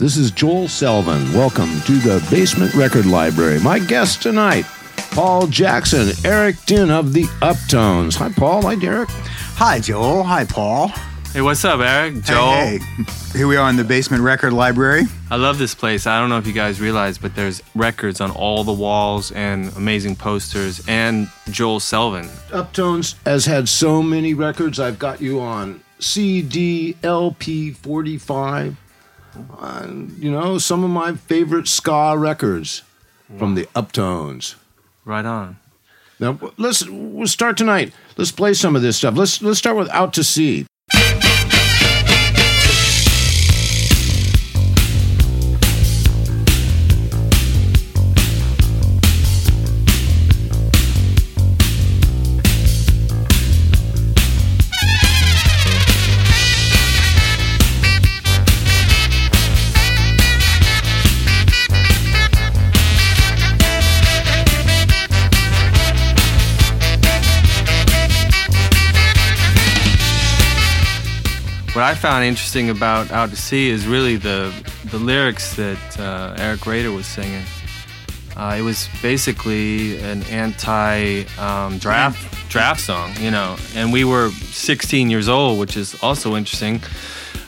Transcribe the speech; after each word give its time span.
This 0.00 0.16
is 0.16 0.30
Joel 0.30 0.64
Selvin. 0.64 1.34
Welcome 1.34 1.68
to 1.82 1.92
the 1.98 2.26
Basement 2.30 2.72
Record 2.72 3.04
Library. 3.04 3.60
My 3.60 3.78
guest 3.78 4.22
tonight, 4.22 4.64
Paul 5.10 5.46
Jackson, 5.46 6.12
Eric 6.24 6.56
Din 6.64 6.90
of 6.90 7.12
the 7.12 7.24
Uptones. 7.42 8.16
Hi, 8.16 8.30
Paul. 8.30 8.62
Hi, 8.62 8.76
Derek. 8.76 9.10
Hi, 9.10 9.78
Joel. 9.78 10.22
Hi, 10.22 10.46
Paul. 10.46 10.88
Hey, 11.34 11.42
what's 11.42 11.66
up, 11.66 11.80
Eric? 11.80 12.22
Joel. 12.24 12.50
Hey, 12.50 12.78
hey. 12.78 13.38
Here 13.38 13.46
we 13.46 13.58
are 13.58 13.68
in 13.68 13.76
the 13.76 13.84
Basement 13.84 14.22
Record 14.22 14.54
Library. 14.54 15.02
I 15.30 15.36
love 15.36 15.58
this 15.58 15.74
place. 15.74 16.06
I 16.06 16.18
don't 16.18 16.30
know 16.30 16.38
if 16.38 16.46
you 16.46 16.54
guys 16.54 16.80
realize, 16.80 17.18
but 17.18 17.34
there's 17.34 17.62
records 17.74 18.22
on 18.22 18.30
all 18.30 18.64
the 18.64 18.72
walls 18.72 19.32
and 19.32 19.70
amazing 19.76 20.16
posters 20.16 20.82
and 20.88 21.28
Joel 21.50 21.78
Selvin. 21.78 22.24
Uptones 22.48 23.16
has 23.26 23.44
had 23.44 23.68
so 23.68 24.02
many 24.02 24.32
records. 24.32 24.80
I've 24.80 24.98
got 24.98 25.20
you 25.20 25.40
on 25.40 25.82
CD, 25.98 26.96
LP 27.02 27.72
45. 27.72 28.78
You 30.18 30.30
know, 30.30 30.58
some 30.58 30.84
of 30.84 30.90
my 30.90 31.14
favorite 31.14 31.68
ska 31.68 32.16
records 32.16 32.82
from 33.38 33.54
the 33.54 33.66
Uptones. 33.74 34.56
Right 35.04 35.24
on. 35.24 35.58
Now 36.18 36.38
let's 36.58 36.86
we'll 36.86 37.26
start 37.26 37.56
tonight. 37.56 37.92
Let's 38.16 38.30
play 38.30 38.52
some 38.54 38.76
of 38.76 38.82
this 38.82 38.98
stuff. 38.98 39.16
Let's 39.16 39.40
let's 39.40 39.58
start 39.58 39.76
with 39.76 39.88
Out 39.90 40.12
to 40.14 40.24
Sea. 40.24 40.66
What 71.74 71.84
I 71.84 71.94
found 71.94 72.24
interesting 72.24 72.70
about 72.70 73.12
Out 73.12 73.30
to 73.30 73.36
Sea 73.36 73.70
is 73.70 73.86
really 73.86 74.16
the 74.16 74.52
the 74.86 74.98
lyrics 74.98 75.54
that 75.54 76.00
uh, 76.00 76.34
Eric 76.36 76.66
Rader 76.66 76.90
was 76.90 77.06
singing. 77.06 77.44
Uh, 78.36 78.56
it 78.58 78.62
was 78.62 78.88
basically 79.02 79.98
an 79.98 80.22
anti-draft 80.24 81.38
um, 81.38 81.78
draft 82.48 82.80
song, 82.80 83.12
you 83.20 83.30
know. 83.30 83.56
And 83.74 83.92
we 83.92 84.04
were 84.04 84.30
16 84.30 85.10
years 85.10 85.28
old, 85.28 85.58
which 85.60 85.76
is 85.76 85.96
also 86.02 86.36
interesting. 86.36 86.80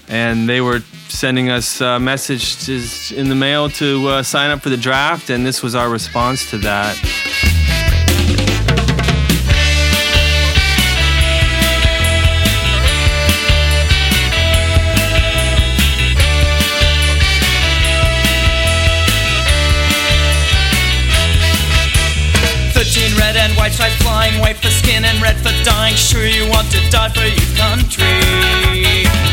And 0.09 0.49
they 0.49 0.61
were 0.61 0.81
sending 1.09 1.51
us 1.51 1.81
uh, 1.81 1.99
messages 1.99 3.11
in 3.13 3.29
the 3.29 3.35
mail 3.35 3.71
to 3.71 4.09
uh, 4.09 4.23
sign 4.23 4.51
up 4.51 4.61
for 4.61 4.69
the 4.69 4.77
draft, 4.77 5.31
and 5.31 5.47
this 5.47 5.63
was 5.63 5.75
our 5.75 5.89
response 5.89 6.49
to 6.51 6.59
that. 6.59 7.22
White 24.39 24.59
for 24.63 24.71
skin 24.71 25.03
and 25.05 25.19
red 25.19 25.35
for 25.43 25.51
dying. 25.67 25.97
Sure 25.99 26.23
you 26.23 26.47
want 26.47 26.71
to 26.71 26.79
die 26.95 27.11
for 27.11 27.27
your 27.27 27.51
country. 27.59 28.07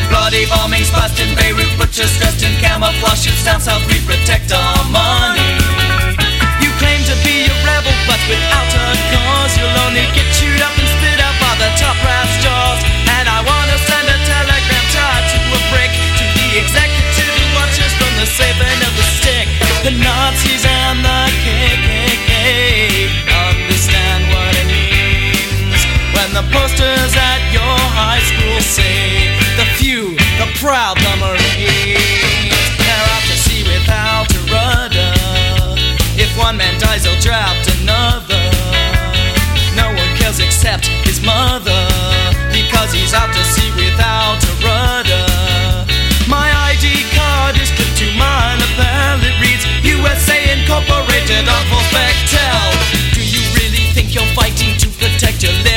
Bloody 0.10 0.50
bombings 0.50 0.90
bust 0.90 1.22
in 1.22 1.30
Beirut, 1.38 1.70
butchers 1.78 2.10
dressed 2.18 2.42
in 2.42 2.54
camouflage 2.58 3.22
shoots 3.22 3.46
down 3.46 3.62
south. 3.62 3.86
We 3.86 4.02
protect 4.10 4.50
our 4.50 4.82
money. 4.90 5.46
You 6.66 6.74
claim 6.82 7.06
to 7.06 7.16
be 7.22 7.46
a 7.46 7.54
rebel, 7.62 7.94
but 8.10 8.22
without 8.26 8.70
a 8.74 8.86
cause, 9.14 9.54
you'll 9.62 9.78
only 9.86 10.06
get 10.18 10.26
chewed 10.34 10.62
up 10.66 10.74
and 10.74 10.90
spit 10.90 11.22
out 11.22 11.38
by 11.38 11.54
the 11.62 11.70
top 11.78 11.94
brass 12.02 12.32
jaws. 12.42 12.82
And 13.14 13.30
I 13.30 13.46
wanna 13.46 13.78
send 13.86 14.10
a 14.10 14.18
telegram 14.26 14.86
tied 14.90 15.26
to 15.38 15.40
a 15.54 15.60
brick 15.70 15.94
to 16.18 16.26
the 16.26 16.48
executive 16.66 17.30
who 17.30 17.46
watches 17.54 17.94
from 17.94 18.14
the 18.18 18.26
safe 18.26 18.58
of 18.58 18.94
the 18.98 19.06
stick. 19.22 19.46
The 19.86 19.94
Nazis 20.02 20.66
and 20.66 21.06
the 21.06 21.20
KKK 21.46 21.99
posters 26.52 27.14
at 27.16 27.42
your 27.52 27.78
high 27.94 28.22
school 28.22 28.60
say 28.62 29.34
the 29.58 29.66
few, 29.78 30.16
the 30.40 30.48
proud, 30.62 30.98
the 30.98 31.14
Marines. 31.20 31.98
They're 32.78 33.08
out 33.14 33.26
to 33.30 33.36
sea 33.36 33.64
without 33.66 34.30
a 34.34 34.42
rudder. 34.50 35.14
If 36.16 36.32
one 36.38 36.58
man 36.58 36.80
dies, 36.80 37.04
they'll 37.04 37.20
draft 37.20 37.70
another. 37.82 38.44
No 39.76 39.88
one 39.94 40.12
cares 40.18 40.40
except 40.40 40.88
his 41.08 41.22
mother 41.22 41.88
because 42.52 42.92
he's 42.92 43.14
out 43.14 43.32
to 43.34 43.44
sea 43.44 43.72
without 43.76 44.40
a 44.44 44.54
rudder. 44.64 45.26
My 46.28 46.48
ID 46.72 47.10
card 47.16 47.58
is 47.58 47.72
clipped 47.72 47.98
to 48.04 48.08
my 48.18 48.56
lapel. 48.60 49.18
It 49.24 49.36
reads 49.42 49.66
USA 49.84 50.38
Incorporated 50.54 51.48
on 51.48 51.62
full 51.70 51.86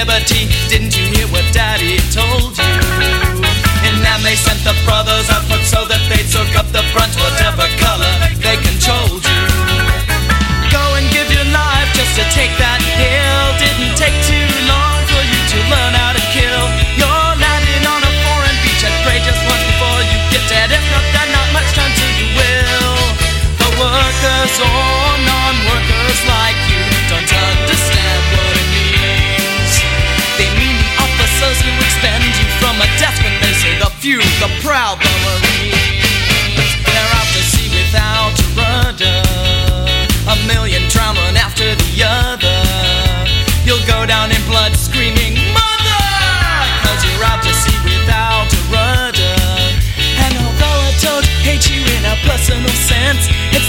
liberty? 0.04 0.50
Didn't 0.68 0.96
you 0.96 1.06
hear 1.14 1.26
what 1.28 1.46
Daddy 1.52 1.98
told 2.10 2.58
you? 2.58 2.74
And 3.86 3.96
then 4.02 4.18
they 4.22 4.34
sent 4.34 4.58
the 4.64 4.74
brothers 4.84 5.30
out 5.30 5.46
front 5.46 5.62
so 5.62 5.86
that 5.86 6.02
they'd 6.10 6.26
soak 6.26 6.54
up 6.58 6.66
the 6.74 6.82
brunt, 6.92 7.14
whatever 7.22 7.41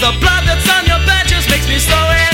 the 0.04 0.12
blood 0.20 0.44
that's 0.44 0.68
on 0.68 0.86
your 0.86 1.00
badges 1.08 1.48
makes 1.48 1.66
me 1.66 1.80
slow 1.80 1.96
and 1.96 2.33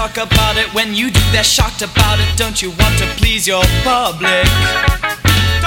talk 0.00 0.16
about 0.16 0.56
it 0.56 0.72
when 0.72 0.94
you 0.94 1.10
do. 1.10 1.20
They're 1.28 1.44
shocked 1.44 1.82
about 1.82 2.16
it. 2.16 2.28
Don't 2.34 2.62
you 2.64 2.72
want 2.80 2.96
to 3.04 3.06
please 3.20 3.44
your 3.46 3.60
public? 3.84 4.48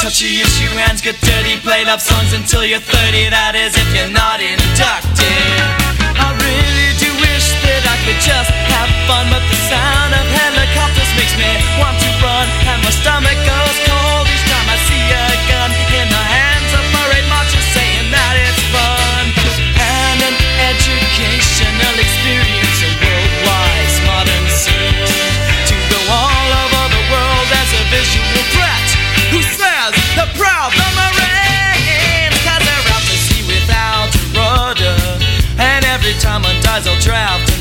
Touchy 0.01 0.41
issue 0.41 0.73
hands 0.73 1.05
get 1.05 1.21
dirty. 1.21 1.61
Play 1.61 1.85
love 1.85 2.01
songs 2.01 2.33
until 2.33 2.65
you're 2.65 2.81
30. 2.81 3.29
That 3.29 3.53
is 3.53 3.77
if 3.77 3.85
you're 3.93 4.09
not 4.09 4.41
inducted. 4.41 5.53
I 6.17 6.33
really 6.33 6.89
do 6.97 7.13
wish 7.21 7.45
that 7.61 7.85
I 7.85 7.95
could 8.09 8.17
just 8.25 8.49
have 8.73 8.89
fun, 9.05 9.29
but 9.29 9.45
the 9.53 9.59
sound 9.69 10.17
of 10.17 10.25
helicopters 10.25 11.11
makes 11.13 11.37
me 11.37 11.45
want 11.77 11.93
to 12.01 12.09
run, 12.25 12.49
and 12.73 12.81
my 12.81 12.89
stomach 12.89 13.37
goes 13.45 13.77
cold 13.85 14.25
each 14.33 14.45
time 14.49 14.65
I 14.65 14.77
see 14.89 15.03
a 15.13 15.32
draft 37.03 37.52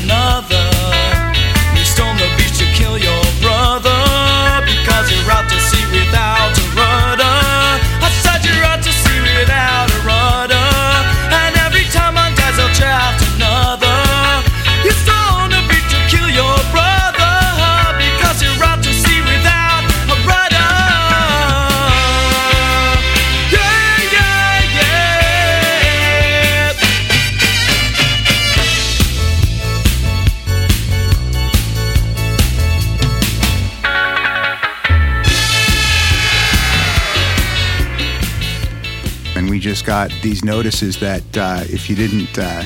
Got 39.85 40.11
these 40.21 40.45
notices 40.45 40.99
that 40.99 41.37
uh, 41.37 41.61
if 41.63 41.89
you 41.89 41.95
didn't 41.95 42.37
uh, 42.37 42.63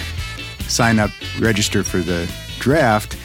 sign 0.68 1.00
up, 1.00 1.10
register 1.40 1.84
for 1.84 1.98
the 1.98 2.32
draft, 2.60 3.18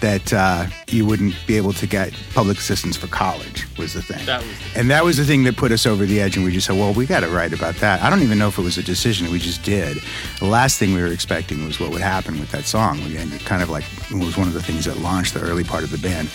that 0.00 0.32
uh, 0.32 0.66
you 0.88 1.06
wouldn't 1.06 1.34
be 1.46 1.56
able 1.56 1.72
to 1.72 1.86
get 1.86 2.12
public 2.34 2.58
assistance 2.58 2.96
for 2.96 3.06
college 3.06 3.66
was 3.78 3.94
the 3.94 4.02
thing. 4.02 4.24
That 4.26 4.42
was 4.42 4.72
the 4.72 4.80
and 4.80 4.90
that 4.90 5.04
was 5.04 5.16
the 5.16 5.24
thing 5.24 5.44
that 5.44 5.56
put 5.56 5.72
us 5.72 5.86
over 5.86 6.04
the 6.04 6.20
edge. 6.20 6.36
And 6.36 6.44
we 6.44 6.52
just 6.52 6.66
said, 6.66 6.76
well, 6.76 6.92
we 6.92 7.06
got 7.06 7.20
to 7.20 7.28
write 7.28 7.52
about 7.52 7.76
that. 7.76 8.02
I 8.02 8.10
don't 8.10 8.22
even 8.22 8.38
know 8.38 8.48
if 8.48 8.58
it 8.58 8.62
was 8.62 8.78
a 8.78 8.82
decision. 8.82 9.30
We 9.30 9.38
just 9.38 9.62
did. 9.62 9.98
The 10.38 10.46
last 10.46 10.78
thing 10.78 10.92
we 10.92 11.00
were 11.00 11.12
expecting 11.12 11.64
was 11.64 11.80
what 11.80 11.90
would 11.90 12.02
happen 12.02 12.38
with 12.38 12.50
that 12.52 12.64
song. 12.64 13.00
And 13.00 13.32
it 13.32 13.44
kind 13.44 13.62
of 13.62 13.70
like 13.70 13.84
it 14.10 14.14
was 14.22 14.36
one 14.36 14.48
of 14.48 14.54
the 14.54 14.62
things 14.62 14.84
that 14.84 14.98
launched 14.98 15.34
the 15.34 15.40
early 15.40 15.64
part 15.64 15.84
of 15.84 15.90
the 15.90 15.98
band. 15.98 16.30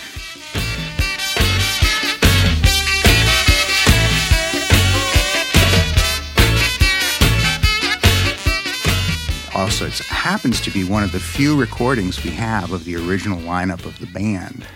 Also, 9.72 9.86
it 9.86 9.98
happens 10.08 10.60
to 10.60 10.70
be 10.70 10.84
one 10.84 11.02
of 11.02 11.12
the 11.12 11.18
few 11.18 11.58
recordings 11.58 12.22
we 12.22 12.28
have 12.28 12.72
of 12.72 12.84
the 12.84 12.94
original 12.94 13.40
lineup 13.40 13.86
of 13.86 13.98
the 14.00 14.06
band. 14.06 14.66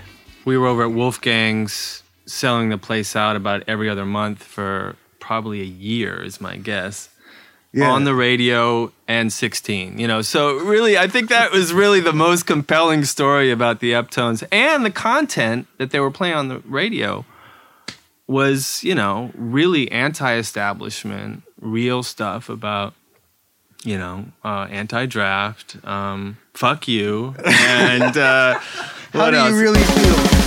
We 0.47 0.57
were 0.57 0.67
over 0.67 0.85
at 0.85 0.91
Wolfgang's 0.91 2.03
selling 2.25 2.71
the 2.71 2.79
place 2.79 3.15
out 3.15 3.37
about 3.37 3.63
every 3.69 3.91
other 3.91 4.07
month 4.07 4.43
for 4.43 4.97
probably 5.21 5.61
a 5.61 5.67
year, 5.67 6.23
is 6.23 6.41
my 6.41 6.57
guess. 6.57 7.11
Yeah. 7.75 7.91
On 7.91 8.05
the 8.05 8.15
radio 8.15 8.91
and 9.07 9.31
16, 9.31 9.99
you 9.99 10.09
know. 10.09 10.23
So, 10.23 10.57
really, 10.61 10.97
I 10.97 11.09
think 11.09 11.29
that 11.29 11.53
was 11.53 11.75
really 11.75 12.01
the 12.01 12.15
most 12.15 12.47
compelling 12.47 13.05
story 13.05 13.51
about 13.51 13.81
the 13.81 13.93
Uptones 13.93 14.49
and 14.51 14.83
the 14.83 14.91
content 14.91 15.67
that 15.77 15.91
they 15.91 16.01
were 16.01 16.11
playing 16.11 16.37
on 16.37 16.49
the 16.49 16.61
radio 16.61 17.27
was, 18.27 18.83
you 18.83 18.95
know, 18.95 19.31
really 19.35 19.93
anti 19.93 20.37
establishment, 20.37 21.43
real 21.61 22.03
stuff 22.03 22.49
about, 22.49 22.95
you 23.87 23.97
know, 23.99 24.25
uh, 24.45 24.67
anti 24.71 25.07
draft, 25.07 25.77
um, 25.85 26.37
fuck 26.55 26.89
you, 26.89 27.35
and 27.45 28.17
uh, 28.17 28.55
How 29.13 29.21
what 29.21 29.31
do 29.31 29.37
else? 29.37 29.51
you 29.51 29.61
really 29.61 29.81
feel? 29.83 30.46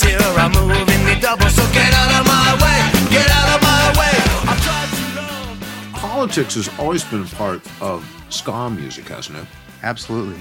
To 0.00 0.08
here, 0.08 0.18
I'm 0.18 0.52
moving 0.52 1.04
the 1.06 1.18
double, 1.20 1.48
so 1.48 1.62
get 1.72 1.92
out 1.92 2.20
of 2.20 2.26
my 2.26 2.54
way, 2.62 3.10
get 3.10 3.28
out 3.30 3.56
of 3.56 3.62
my 3.62 3.84
way. 3.98 4.14
I'm 4.48 4.60
trying 4.60 4.90
to 4.90 5.20
love. 5.20 5.92
Politics 5.94 6.54
has 6.54 6.68
always 6.78 7.04
been 7.04 7.22
a 7.22 7.36
part 7.36 7.60
of 7.80 8.04
ska 8.28 8.70
music, 8.70 9.08
hasn't 9.08 9.38
it? 9.38 9.46
Absolutely, 9.82 10.40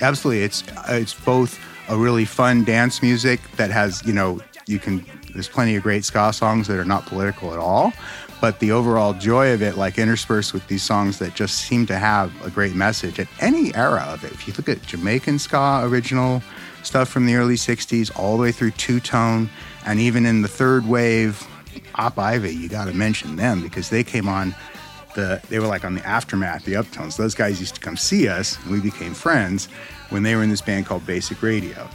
absolutely. 0.00 0.42
It's 0.42 0.64
it's 0.88 1.14
both 1.14 1.58
a 1.88 1.96
really 1.96 2.24
fun 2.24 2.64
dance 2.64 3.02
music 3.02 3.40
that 3.56 3.70
has 3.70 4.04
you 4.06 4.12
know 4.12 4.40
you 4.66 4.78
can. 4.78 5.04
There's 5.32 5.48
plenty 5.48 5.76
of 5.76 5.82
great 5.82 6.04
ska 6.04 6.32
songs 6.32 6.68
that 6.68 6.78
are 6.78 6.84
not 6.84 7.06
political 7.06 7.52
at 7.52 7.58
all, 7.58 7.92
but 8.40 8.60
the 8.60 8.72
overall 8.72 9.14
joy 9.14 9.52
of 9.52 9.62
it, 9.62 9.76
like 9.76 9.98
interspersed 9.98 10.52
with 10.52 10.66
these 10.68 10.82
songs 10.82 11.18
that 11.18 11.34
just 11.34 11.58
seem 11.58 11.86
to 11.86 11.98
have 11.98 12.30
a 12.44 12.50
great 12.50 12.74
message 12.74 13.18
at 13.18 13.26
any 13.40 13.74
era 13.74 14.04
of 14.08 14.22
it. 14.22 14.32
If 14.32 14.46
you 14.46 14.54
look 14.56 14.68
at 14.68 14.82
Jamaican 14.82 15.38
ska 15.38 15.80
original 15.84 16.42
stuff 16.86 17.08
from 17.08 17.26
the 17.26 17.34
early 17.34 17.56
'60s, 17.56 18.16
all 18.18 18.36
the 18.36 18.42
way 18.42 18.52
through 18.52 18.72
two 18.72 19.00
tone, 19.00 19.50
and 19.86 20.00
even 20.00 20.26
in 20.26 20.42
the 20.42 20.48
third 20.48 20.86
wave, 20.86 21.46
Op 21.96 22.18
Ivy, 22.18 22.54
you 22.54 22.68
got 22.68 22.86
to 22.86 22.94
mention 22.94 23.36
them 23.36 23.62
because 23.62 23.90
they 23.90 24.04
came 24.04 24.28
on 24.28 24.54
the 25.14 25.40
they 25.48 25.58
were 25.58 25.66
like 25.66 25.84
on 25.84 25.94
the 25.94 26.06
aftermath, 26.06 26.64
the 26.64 26.74
uptones. 26.74 27.16
Those 27.16 27.34
guys 27.34 27.60
used 27.60 27.74
to 27.76 27.80
come 27.80 27.96
see 27.96 28.28
us, 28.28 28.58
and 28.62 28.72
we 28.72 28.80
became 28.80 29.14
friends 29.14 29.68
when 30.10 30.22
they 30.22 30.36
were 30.36 30.42
in 30.42 30.50
this 30.50 30.60
band 30.60 30.86
called 30.86 31.06
Basic 31.06 31.42
Radio. 31.42 31.88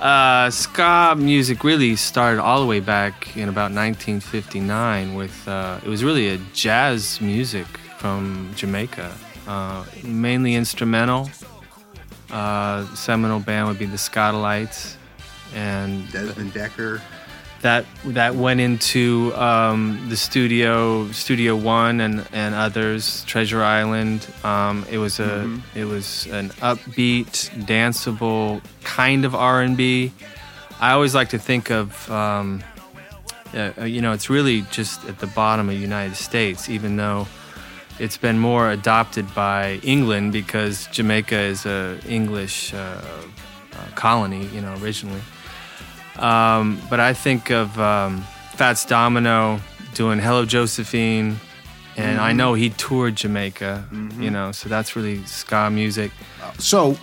Uh, 0.00 0.50
ska 0.50 1.14
music 1.16 1.62
really 1.62 1.94
started 1.94 2.40
all 2.42 2.60
the 2.60 2.66
way 2.66 2.80
back 2.80 3.36
in 3.36 3.48
about 3.48 3.70
1959 3.70 5.14
with 5.14 5.46
uh, 5.46 5.78
it 5.84 5.88
was 5.88 6.02
really 6.02 6.28
a 6.28 6.38
jazz 6.52 7.20
music 7.20 7.66
from 7.98 8.50
Jamaica, 8.56 9.14
uh, 9.46 9.84
mainly 10.02 10.56
instrumental. 10.56 11.30
Uh, 12.32 12.86
seminal 12.94 13.38
band 13.40 13.68
would 13.68 13.78
be 13.78 13.86
the 13.86 13.98
Skatalites, 13.98 14.96
and 15.54 16.10
Desmond 16.10 16.52
Dekker. 16.52 17.00
that 17.60 17.84
that 18.06 18.34
went 18.34 18.60
into 18.60 19.32
um, 19.36 20.06
the 20.08 20.16
studio, 20.16 21.10
Studio 21.12 21.54
One, 21.56 22.00
and 22.00 22.26
and 22.32 22.54
others, 22.54 23.22
Treasure 23.24 23.62
Island. 23.62 24.26
Um, 24.44 24.84
it 24.90 24.98
was 24.98 25.20
a 25.20 25.58
it 25.74 25.84
was 25.84 26.26
an 26.26 26.48
upbeat, 26.60 27.50
danceable 27.66 28.62
kind 28.82 29.24
of 29.24 29.34
R 29.34 29.62
and 29.62 29.76
B. 29.76 30.12
I 30.80 30.92
always 30.92 31.14
like 31.14 31.28
to 31.30 31.38
think 31.38 31.70
of. 31.70 32.10
Um, 32.10 32.64
uh, 33.54 33.84
you 33.84 34.00
know, 34.00 34.12
it's 34.12 34.30
really 34.30 34.62
just 34.70 35.04
at 35.04 35.18
the 35.18 35.26
bottom 35.26 35.68
of 35.68 35.74
the 35.74 35.80
United 35.80 36.16
States, 36.16 36.70
even 36.70 36.96
though 36.96 37.28
it's 37.98 38.16
been 38.16 38.38
more 38.38 38.70
adopted 38.70 39.32
by 39.34 39.80
England 39.82 40.32
because 40.32 40.86
Jamaica 40.88 41.38
is 41.38 41.66
a 41.66 41.98
English 42.08 42.74
uh, 42.74 42.76
uh, 42.76 43.86
colony, 43.94 44.46
you 44.46 44.60
know, 44.60 44.74
originally. 44.82 45.20
Um, 46.18 46.80
but 46.90 47.00
I 47.00 47.12
think 47.14 47.50
of 47.50 47.78
um, 47.78 48.22
Fats 48.54 48.84
Domino 48.84 49.60
doing 49.94 50.18
Hello 50.18 50.44
Josephine, 50.44 51.38
and 51.96 52.20
I 52.20 52.32
know 52.32 52.54
he 52.54 52.70
toured 52.70 53.16
Jamaica, 53.16 53.86
you 54.18 54.30
know, 54.30 54.52
so 54.52 54.68
that's 54.68 54.96
really 54.96 55.24
ska 55.24 55.70
music. 55.70 56.10
So, 56.58 56.94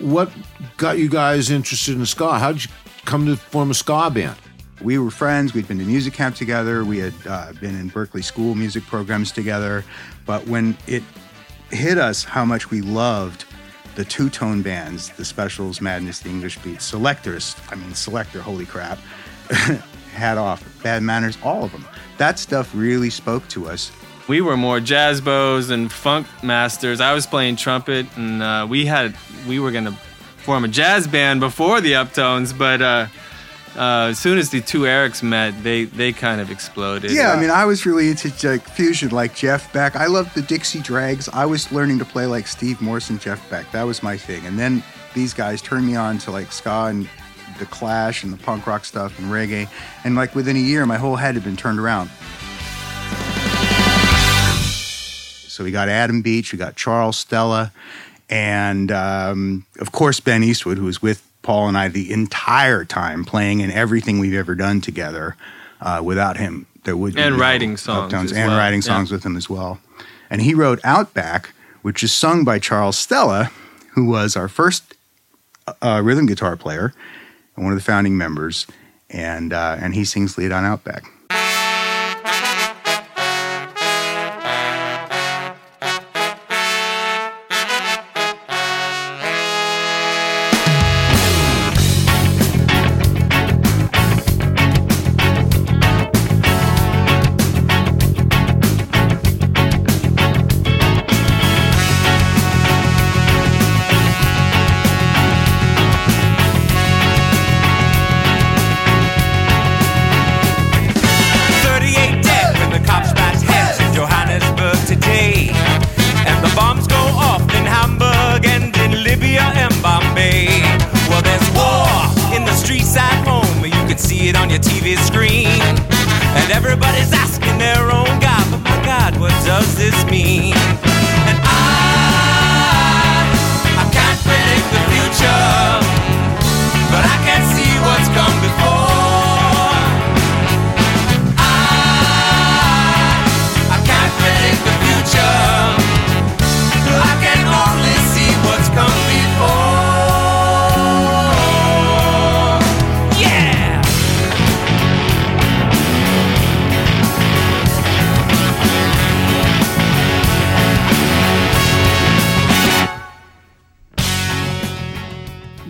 what 0.00 0.30
got 0.76 0.98
you 0.98 1.08
guys 1.08 1.50
interested 1.50 1.96
in 1.96 2.06
ska? 2.06 2.38
How 2.38 2.52
did 2.52 2.64
you 2.64 2.70
come 3.04 3.26
to 3.26 3.36
form 3.36 3.70
a 3.70 3.74
ska 3.74 4.10
band? 4.10 4.36
We 4.82 4.98
were 4.98 5.12
friends. 5.12 5.54
We'd 5.54 5.68
been 5.68 5.78
to 5.78 5.84
music 5.84 6.12
camp 6.12 6.34
together. 6.34 6.84
We 6.84 6.98
had 6.98 7.14
uh, 7.28 7.52
been 7.60 7.78
in 7.78 7.88
Berkeley 7.88 8.22
school 8.22 8.56
music 8.56 8.84
programs 8.84 9.30
together. 9.30 9.84
But 10.26 10.46
when 10.48 10.76
it 10.88 11.04
hit 11.70 11.98
us 11.98 12.24
how 12.24 12.44
much 12.44 12.70
we 12.70 12.80
loved 12.80 13.44
the 13.94 14.04
two 14.04 14.28
tone 14.28 14.62
bands, 14.62 15.10
the 15.10 15.24
Specials, 15.24 15.80
Madness, 15.80 16.20
the 16.20 16.30
English 16.30 16.58
Beats, 16.58 16.84
Selectors, 16.84 17.54
I 17.70 17.76
mean, 17.76 17.90
Selecter, 17.90 18.40
holy 18.40 18.66
crap, 18.66 18.98
Hat 20.14 20.36
Off, 20.36 20.64
Bad 20.82 21.02
Manners, 21.02 21.38
all 21.44 21.62
of 21.64 21.72
them. 21.72 21.86
That 22.18 22.38
stuff 22.38 22.74
really 22.74 23.10
spoke 23.10 23.46
to 23.48 23.68
us. 23.68 23.92
We 24.28 24.40
were 24.40 24.56
more 24.56 24.80
jazz 24.80 25.20
bows 25.20 25.70
and 25.70 25.92
funk 25.92 26.26
masters. 26.42 27.00
I 27.00 27.12
was 27.12 27.26
playing 27.26 27.56
trumpet, 27.56 28.06
and 28.16 28.42
uh, 28.42 28.66
we 28.68 28.86
had 28.86 29.14
we 29.46 29.58
were 29.58 29.70
gonna 29.72 29.92
form 30.38 30.64
a 30.64 30.68
jazz 30.68 31.06
band 31.06 31.40
before 31.40 31.80
the 31.80 31.92
Uptones, 31.92 32.56
but 32.56 32.80
uh, 32.80 33.06
uh, 33.76 34.08
as 34.10 34.18
soon 34.18 34.38
as 34.38 34.50
the 34.50 34.60
two 34.60 34.82
Erics 34.82 35.22
met, 35.22 35.62
they 35.62 35.84
they 35.84 36.12
kind 36.12 36.40
of 36.40 36.50
exploded. 36.50 37.10
Yeah, 37.10 37.32
I 37.32 37.40
mean, 37.40 37.50
I 37.50 37.64
was 37.64 37.86
really 37.86 38.08
into 38.08 38.28
like 38.46 38.68
fusion, 38.68 39.10
like 39.10 39.34
Jeff 39.34 39.72
Beck. 39.72 39.96
I 39.96 40.06
loved 40.06 40.34
the 40.34 40.42
Dixie 40.42 40.80
Dregs. 40.80 41.28
I 41.32 41.46
was 41.46 41.72
learning 41.72 41.98
to 42.00 42.04
play 42.04 42.26
like 42.26 42.46
Steve 42.46 42.80
Morse 42.82 43.08
and 43.10 43.20
Jeff 43.20 43.48
Beck. 43.48 43.70
That 43.72 43.84
was 43.84 44.02
my 44.02 44.16
thing. 44.16 44.44
And 44.44 44.58
then 44.58 44.82
these 45.14 45.32
guys 45.32 45.62
turned 45.62 45.86
me 45.86 45.96
on 45.96 46.18
to 46.18 46.30
like 46.30 46.52
ska 46.52 46.86
and 46.90 47.08
the 47.58 47.66
Clash 47.66 48.24
and 48.24 48.32
the 48.32 48.36
punk 48.36 48.66
rock 48.66 48.84
stuff 48.84 49.18
and 49.18 49.30
reggae. 49.30 49.68
And 50.04 50.16
like 50.16 50.34
within 50.34 50.56
a 50.56 50.60
year, 50.60 50.84
my 50.84 50.98
whole 50.98 51.16
head 51.16 51.34
had 51.34 51.44
been 51.44 51.56
turned 51.56 51.78
around. 51.78 52.10
So 55.48 55.64
we 55.64 55.70
got 55.70 55.88
Adam 55.88 56.22
Beach, 56.22 56.52
we 56.52 56.58
got 56.58 56.76
Charles 56.76 57.16
Stella, 57.18 57.72
and 58.30 58.90
um, 58.90 59.66
of 59.80 59.92
course 59.92 60.18
Ben 60.18 60.42
Eastwood, 60.42 60.78
who 60.78 60.86
was 60.86 61.02
with 61.02 61.26
Paul 61.42 61.68
and 61.68 61.76
I 61.76 61.88
the 61.88 62.12
entire 62.12 62.84
time, 62.84 63.24
playing 63.24 63.60
in 63.60 63.70
everything 63.70 64.18
we've 64.18 64.34
ever 64.34 64.54
done 64.54 64.80
together. 64.80 65.36
Uh, 65.80 66.00
without 66.02 66.36
him, 66.36 66.66
there 66.84 66.96
would 66.96 67.14
be 67.14 67.20
And 67.20 67.36
no 67.36 67.40
writing 67.40 67.76
songs 67.76 68.12
and 68.12 68.48
well, 68.48 68.56
writing 68.56 68.80
yeah. 68.80 68.86
songs 68.86 69.10
with 69.10 69.24
him 69.24 69.36
as 69.36 69.50
well. 69.50 69.80
And 70.30 70.40
he 70.40 70.54
wrote 70.54 70.78
Outback, 70.84 71.52
which 71.82 72.02
is 72.04 72.12
sung 72.12 72.44
by 72.44 72.60
Charles 72.60 72.96
Stella, 72.96 73.50
who 73.94 74.06
was 74.06 74.36
our 74.36 74.48
first 74.48 74.94
uh, 75.82 76.00
rhythm 76.02 76.26
guitar 76.26 76.56
player 76.56 76.94
and 77.56 77.64
one 77.64 77.72
of 77.72 77.78
the 77.78 77.84
founding 77.84 78.16
members. 78.16 78.66
And 79.10 79.52
uh, 79.52 79.76
and 79.80 79.94
he 79.94 80.04
sings 80.04 80.38
lead 80.38 80.52
on 80.52 80.64
Outback. 80.64 81.04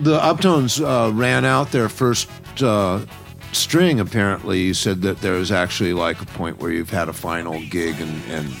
The 0.03 0.19
Uptones 0.19 0.83
uh, 0.83 1.13
ran 1.13 1.45
out 1.45 1.71
their 1.71 1.87
first 1.87 2.29
uh, 2.61 3.05
string. 3.53 4.01
Apparently, 4.01 4.61
you 4.61 4.73
said 4.73 5.01
that 5.03 5.21
there 5.21 5.33
was 5.33 5.49
actually 5.49 5.93
like 5.93 6.21
a 6.21 6.25
point 6.25 6.59
where 6.59 6.71
you've 6.71 6.89
had 6.89 7.07
a 7.07 7.13
final 7.13 7.61
gig, 7.69 8.01
and, 8.01 8.21
and 8.29 8.53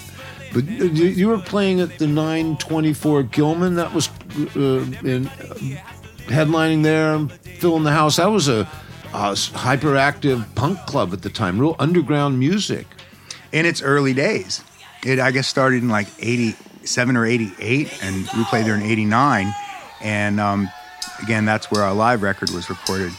but 0.53 0.65
you, 0.65 1.05
you 1.07 1.27
were 1.27 1.39
playing 1.39 1.81
at 1.81 1.99
the 1.99 2.07
924 2.07 3.23
Gilman. 3.23 3.75
That 3.75 3.93
was 3.93 4.07
uh, 4.55 4.85
in 5.03 5.25
headlining 6.27 6.83
there, 6.83 7.19
filling 7.57 7.83
the 7.83 7.91
house. 7.91 8.15
That 8.15 8.27
was 8.31 8.47
a, 8.47 8.61
a 9.13 9.33
hyperactive 9.33 10.55
punk 10.55 10.79
club 10.85 11.11
at 11.11 11.23
the 11.23 11.29
time, 11.29 11.59
real 11.59 11.75
underground 11.77 12.39
music. 12.39 12.87
in 13.51 13.65
its 13.65 13.81
early 13.81 14.13
days. 14.13 14.63
It 15.05 15.19
I 15.19 15.31
guess 15.31 15.49
started 15.49 15.83
in 15.83 15.89
like 15.89 16.07
'87 16.19 17.17
or 17.17 17.25
'88, 17.25 18.01
and 18.01 18.15
we 18.37 18.45
played 18.45 18.65
there 18.65 18.75
in 18.75 18.81
'89. 18.83 19.53
And 20.01 20.39
um, 20.39 20.69
again, 21.21 21.45
that's 21.45 21.69
where 21.71 21.83
our 21.83 21.93
live 21.93 22.21
record 22.21 22.49
was 22.51 22.69
recorded. 22.69 23.13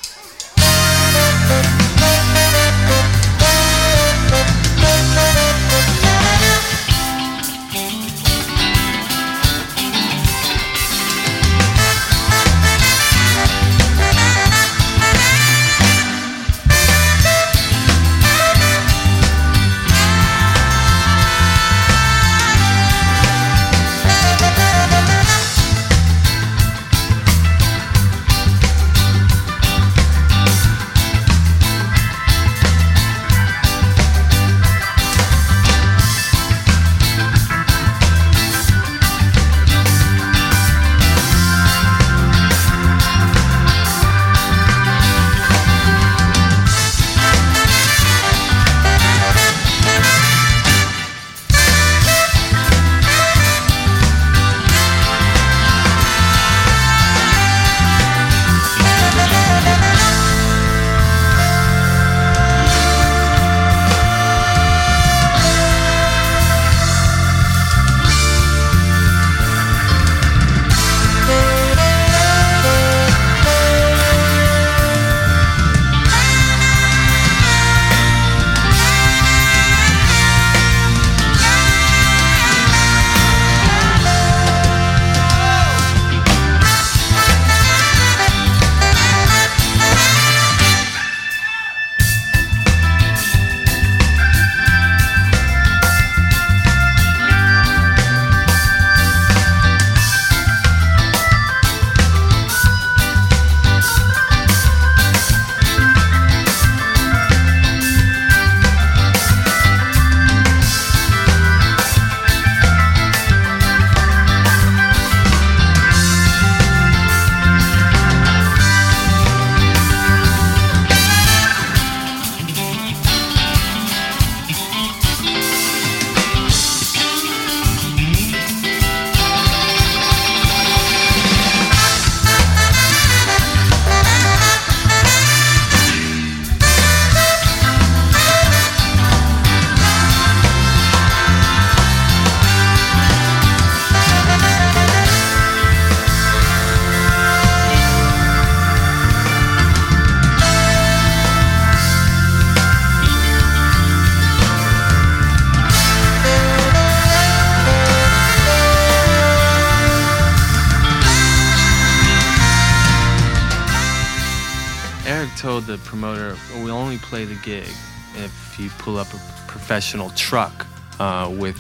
The 165.77 165.83
promoter, 165.85 166.37
well, 166.53 166.65
"We'll 166.65 166.77
only 166.77 166.99
play 166.99 167.25
the 167.25 167.35
gig. 167.43 167.69
if 168.17 168.57
you 168.61 168.71
pull 168.79 168.97
up 168.97 169.13
a 169.13 169.21
professional 169.49 170.11
truck 170.11 170.67
uh, 171.01 171.29
with 171.37 171.59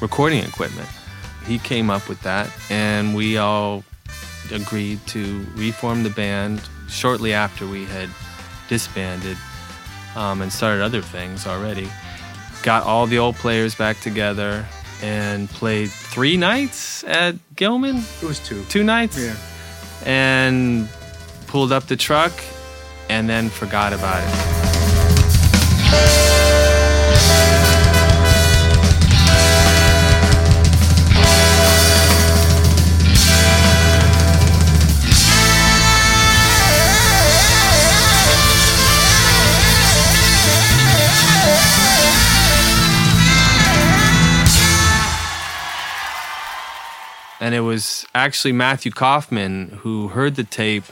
recording 0.00 0.44
equipment. 0.44 0.88
He 1.44 1.58
came 1.58 1.90
up 1.90 2.08
with 2.08 2.20
that, 2.22 2.48
and 2.70 3.16
we 3.16 3.36
all 3.36 3.82
agreed 4.52 5.04
to 5.08 5.44
reform 5.56 6.04
the 6.04 6.10
band 6.10 6.60
shortly 6.88 7.32
after 7.32 7.66
we 7.66 7.84
had 7.86 8.08
disbanded 8.68 9.36
um, 10.14 10.40
and 10.40 10.52
started 10.52 10.84
other 10.84 11.02
things 11.02 11.46
already. 11.48 11.88
Got 12.62 12.84
all 12.84 13.06
the 13.08 13.18
old 13.18 13.34
players 13.36 13.74
back 13.74 13.98
together 14.00 14.64
and 15.02 15.48
played 15.50 15.90
three 15.90 16.36
nights 16.36 17.02
at 17.04 17.34
Gilman, 17.56 18.04
It 18.22 18.26
was 18.26 18.38
two. 18.38 18.64
two 18.68 18.84
nights, 18.84 19.18
Yeah. 19.18 19.34
and 20.06 20.88
pulled 21.48 21.72
up 21.72 21.88
the 21.88 21.96
truck 21.96 22.32
and 23.12 23.28
then 23.28 23.50
forgot 23.50 23.92
about 23.92 24.22
it. 24.24 24.52
And 47.40 47.54
it 47.56 47.60
was 47.60 48.06
actually 48.14 48.52
Matthew 48.52 48.90
Kaufman 48.90 49.80
who 49.80 50.08
heard 50.08 50.36
the 50.36 50.44
tape 50.44 50.84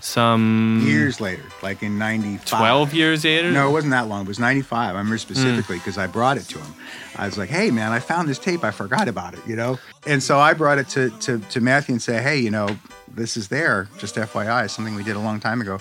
some 0.00 0.82
Years 0.84 1.20
later, 1.20 1.42
like 1.62 1.82
in 1.82 1.98
'95. 1.98 2.46
12 2.58 2.94
years 2.94 3.24
later. 3.24 3.50
No, 3.50 3.68
it 3.68 3.72
wasn't 3.72 3.92
that 3.92 4.06
long. 4.08 4.22
It 4.22 4.28
was 4.28 4.38
95. 4.38 4.78
I 4.78 4.90
Hmm. 4.90 4.96
remember 4.98 5.18
specifically 5.18 5.76
because 5.78 5.96
I 5.98 6.06
brought 6.06 6.36
it 6.36 6.44
to 6.50 6.58
him. 6.58 6.74
I 7.16 7.26
was 7.26 7.38
like, 7.38 7.48
hey, 7.48 7.70
man, 7.70 7.92
I 7.92 8.00
found 8.00 8.28
this 8.28 8.38
tape. 8.38 8.64
I 8.64 8.70
forgot 8.70 9.08
about 9.08 9.34
it, 9.34 9.40
you 9.46 9.56
know? 9.56 9.78
And 10.06 10.22
so 10.22 10.38
I 10.38 10.52
brought 10.52 10.78
it 10.78 10.88
to, 10.90 11.10
to, 11.20 11.38
to 11.38 11.60
Matthew 11.60 11.94
and 11.94 12.02
say, 12.02 12.20
hey, 12.22 12.38
you 12.38 12.50
know, 12.50 12.68
this 13.08 13.36
is 13.36 13.48
there, 13.48 13.88
just 13.98 14.16
FYI, 14.16 14.68
something 14.68 14.94
we 14.94 15.04
did 15.04 15.16
a 15.16 15.20
long 15.20 15.38
time 15.40 15.60
ago. 15.60 15.78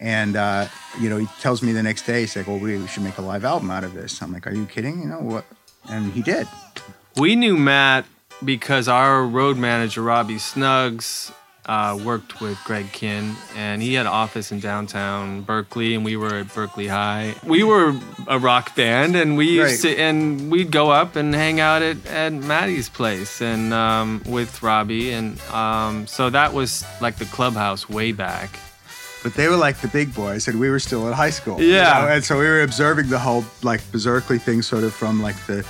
And, 0.00 0.34
uh, 0.36 0.66
you 0.98 1.10
know, 1.10 1.18
he 1.18 1.26
tells 1.40 1.62
me 1.62 1.72
the 1.72 1.82
next 1.82 2.06
day, 2.06 2.20
he's 2.20 2.34
like, 2.34 2.46
well, 2.46 2.58
we 2.58 2.86
should 2.86 3.02
make 3.02 3.18
a 3.18 3.22
live 3.22 3.44
album 3.44 3.70
out 3.70 3.84
of 3.84 3.92
this. 3.92 4.22
I'm 4.22 4.32
like, 4.32 4.46
are 4.46 4.54
you 4.54 4.64
kidding? 4.64 5.00
You 5.02 5.08
know 5.08 5.18
what? 5.20 5.44
And 5.90 6.10
he 6.12 6.22
did. 6.22 6.48
We 7.18 7.36
knew 7.36 7.58
Matt 7.58 8.06
because 8.42 8.88
our 8.88 9.22
road 9.26 9.58
manager, 9.58 10.00
Robbie 10.02 10.38
Snuggs, 10.38 11.30
uh, 11.66 11.98
worked 12.04 12.40
with 12.40 12.58
Greg 12.64 12.86
Kihn, 12.92 13.34
and 13.56 13.80
he 13.82 13.94
had 13.94 14.06
an 14.06 14.12
office 14.12 14.50
in 14.50 14.60
downtown 14.60 15.42
Berkeley, 15.42 15.94
and 15.94 16.04
we 16.04 16.16
were 16.16 16.34
at 16.36 16.52
Berkeley 16.54 16.86
High. 16.88 17.34
We 17.44 17.62
were 17.62 17.94
a 18.26 18.38
rock 18.38 18.74
band, 18.74 19.14
and 19.16 19.36
we 19.36 19.50
used 19.50 19.84
Right. 19.84 19.94
to, 19.94 20.00
and 20.00 20.50
we'd 20.50 20.70
go 20.70 20.90
up 20.90 21.16
and 21.16 21.34
hang 21.34 21.60
out 21.60 21.82
at, 21.82 22.04
at 22.06 22.32
Maddie's 22.32 22.88
place, 22.88 23.40
and 23.40 23.72
um, 23.74 24.22
with 24.26 24.62
Robbie, 24.62 25.12
and 25.12 25.40
um, 25.52 26.06
so 26.06 26.30
that 26.30 26.52
was 26.52 26.84
like 27.00 27.16
the 27.16 27.26
clubhouse 27.26 27.88
way 27.88 28.12
back. 28.12 28.58
But 29.22 29.34
they 29.34 29.48
were 29.48 29.56
like 29.56 29.76
the 29.82 29.88
big 29.88 30.14
boys, 30.14 30.48
and 30.48 30.58
we 30.58 30.70
were 30.70 30.80
still 30.80 31.06
in 31.06 31.12
high 31.12 31.28
school. 31.30 31.60
you 31.60 31.74
Yeah. 31.74 32.00
know? 32.06 32.08
And 32.14 32.24
so 32.24 32.38
we 32.38 32.46
were 32.46 32.62
observing 32.62 33.10
the 33.10 33.18
whole 33.18 33.44
like 33.62 33.82
Beserkley 33.92 34.40
thing 34.40 34.62
sort 34.62 34.82
of 34.82 34.94
from 34.94 35.20
like 35.20 35.36
the 35.46 35.64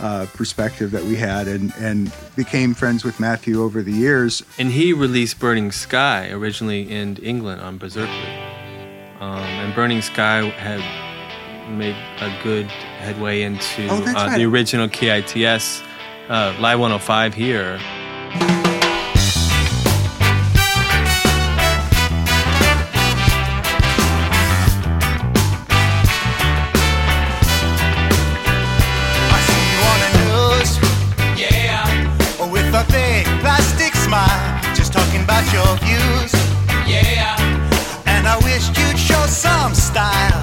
uh, 0.00 0.26
perspective 0.34 0.90
that 0.90 1.02
we 1.04 1.16
had, 1.16 1.48
and 1.48 1.72
and 1.78 2.12
became 2.36 2.74
friends 2.74 3.04
with 3.04 3.18
Matthew 3.20 3.62
over 3.62 3.82
the 3.82 3.92
years. 3.92 4.42
And 4.58 4.70
he 4.70 4.92
released 4.92 5.38
Burning 5.38 5.72
Sky 5.72 6.30
originally 6.30 6.90
in 6.90 7.16
England 7.16 7.60
on 7.62 7.78
Beserkley. 7.78 8.52
Um, 9.20 9.38
and 9.38 9.74
Burning 9.74 10.02
Sky 10.02 10.42
had 10.50 10.80
made 11.70 11.96
a 12.20 12.42
good 12.42 12.66
headway 12.66 13.42
into 13.42 13.88
Oh, 13.88 14.02
uh, 14.02 14.12
right. 14.12 14.36
the 14.36 14.44
original 14.44 14.88
KITS 14.88 15.82
uh, 16.28 16.54
Live 16.60 16.78
105 16.78 17.34
here. 17.34 17.78
About 35.26 35.42
your 35.52 35.72
views. 35.82 36.30
Yeah. 36.86 37.34
And 38.06 38.28
I 38.28 38.38
wish 38.46 38.70
you'd 38.78 38.98
show 38.98 39.26
some 39.26 39.74
style. 39.74 40.42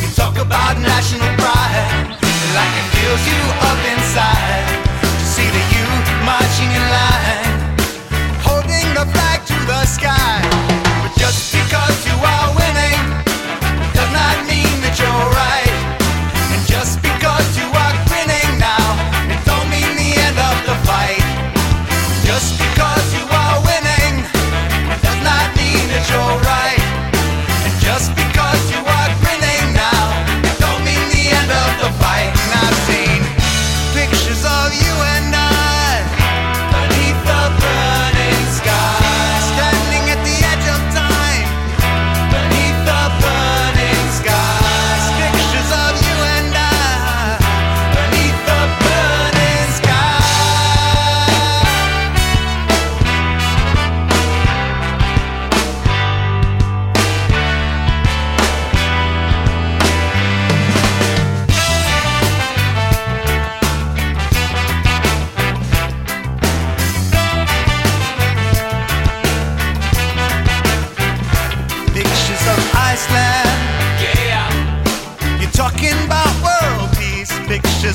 You 0.00 0.08
talk 0.14 0.38
about 0.38 0.78
national 0.78 1.30
pride, 1.42 2.14
like 2.54 2.72
it 2.80 2.86
fills 2.94 3.22
you 3.26 3.42
up 3.68 3.80
inside. 3.90 4.70
To 5.02 5.26
see 5.34 5.50
the 5.50 5.64
youth 5.74 6.08
marching 6.22 6.70
in 6.78 6.84
line, 6.94 7.49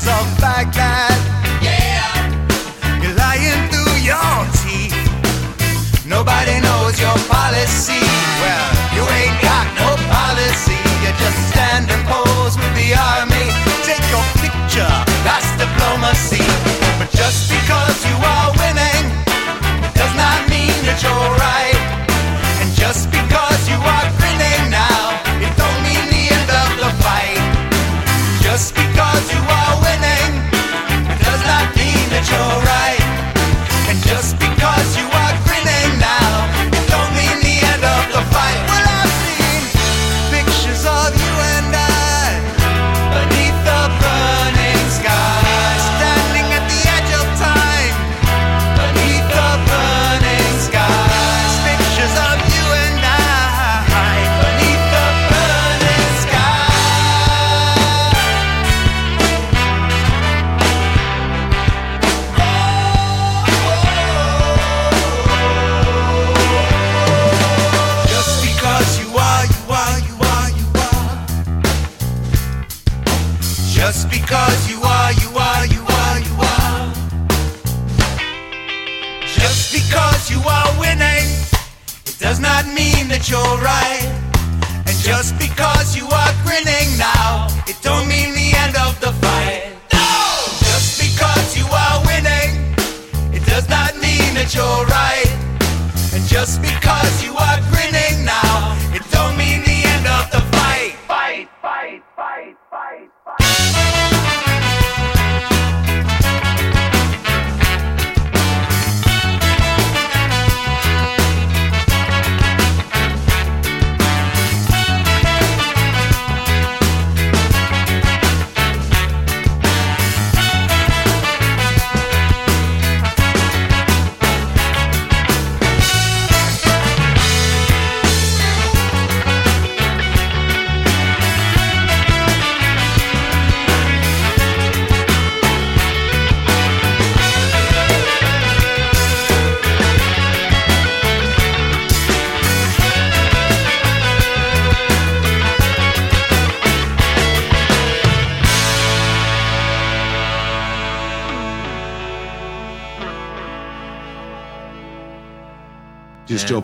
of 0.08 0.26
Baghdad. 0.38 1.18
Yeah. 1.58 3.02
You're 3.02 3.18
lying 3.18 3.62
through 3.70 3.94
your 4.06 4.34
teeth. 4.62 4.94
Nobody 6.06 6.60
knows 6.62 6.94
your 7.00 7.18
policy. 7.26 7.98
Well, 8.38 8.68
you 8.94 9.02
ain't 9.02 9.38
got 9.42 9.66
no 9.74 9.98
policy. 10.06 10.78
You 11.02 11.10
just 11.18 11.38
stand 11.50 11.90
and 11.90 12.02
pose 12.06 12.54
with 12.54 12.74
the 12.78 12.94
army. 12.94 13.46
Take 13.82 14.06
your 14.14 14.22
picture. 14.38 14.94
That's 15.26 15.50
diplomacy. 15.58 16.44
But 17.02 17.10
just 17.10 17.50
because 17.50 17.96
you 18.06 18.16
are 18.22 18.50
winning 18.62 19.04
does 19.98 20.14
not 20.14 20.38
mean 20.46 20.76
that 20.86 21.02
you're 21.02 21.30
right. 21.42 21.78
And 22.62 22.70
just 22.78 23.10
because 23.10 23.60
you 23.66 23.78
are 23.82 24.06
grinning 24.22 24.70
now, 24.70 25.18
it 25.42 25.50
don't 25.58 25.80
mean 25.82 26.04
the 26.14 26.24
end 26.30 26.50
of 26.62 26.70
the 26.78 26.90
fight. 27.02 27.42
Just 28.40 28.85
alright. 32.38 32.85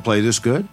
Do 0.02 0.10
you 0.10 0.14
play 0.16 0.20
this 0.20 0.38
good? 0.40 0.66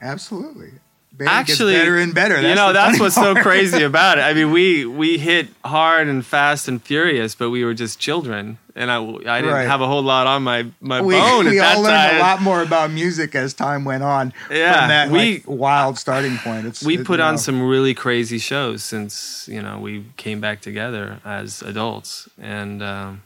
Absolutely. 0.00 0.70
Band 1.12 1.28
Actually, 1.28 1.72
gets 1.74 1.82
better 1.82 1.98
and 1.98 2.14
better. 2.14 2.40
you 2.40 2.54
know, 2.54 2.72
that's 2.72 2.92
funny 2.96 3.00
what's 3.00 3.14
so 3.14 3.34
crazy 3.42 3.82
about 3.82 4.16
it. 4.16 4.22
I 4.22 4.32
mean, 4.32 4.50
we 4.52 4.86
we 4.86 5.18
hit 5.18 5.48
hard 5.62 6.08
and 6.08 6.24
fast 6.24 6.66
and 6.68 6.80
furious, 6.82 7.34
but 7.34 7.50
we 7.50 7.62
were 7.64 7.74
just 7.74 7.98
children, 7.98 8.56
and 8.74 8.90
I 8.90 8.96
I 9.04 9.40
didn't 9.42 9.52
Right. 9.54 9.66
have 9.68 9.82
a 9.82 9.86
whole 9.86 10.02
lot 10.02 10.26
on 10.26 10.42
my 10.44 10.66
my 10.80 11.02
we, 11.02 11.14
bone 11.14 11.44
we 11.46 11.58
at 11.60 11.76
all 11.76 11.82
that 11.82 11.90
learned 11.90 12.10
time. 12.12 12.16
a 12.16 12.20
lot 12.20 12.40
more 12.42 12.62
about 12.62 12.90
music 12.90 13.34
as 13.34 13.52
time 13.52 13.84
went 13.84 14.02
on. 14.02 14.32
Yeah, 14.50 14.78
from 14.80 14.88
that 14.88 15.10
we- 15.10 15.32
like, 15.34 15.42
wild 15.46 15.98
starting 15.98 16.38
point. 16.38 16.64
It's 16.66 16.82
we 16.82 16.96
it- 16.98 17.04
put 17.04 17.20
on 17.20 17.34
know. 17.34 17.38
some 17.38 17.60
really 17.60 17.92
crazy 17.92 18.38
shows 18.38 18.82
since 18.82 19.46
you 19.52 19.60
know 19.60 19.78
we 19.78 20.06
came 20.16 20.40
back 20.40 20.62
together 20.62 21.18
as 21.26 21.60
adults, 21.60 22.30
and 22.40 22.82
um, 22.82 23.20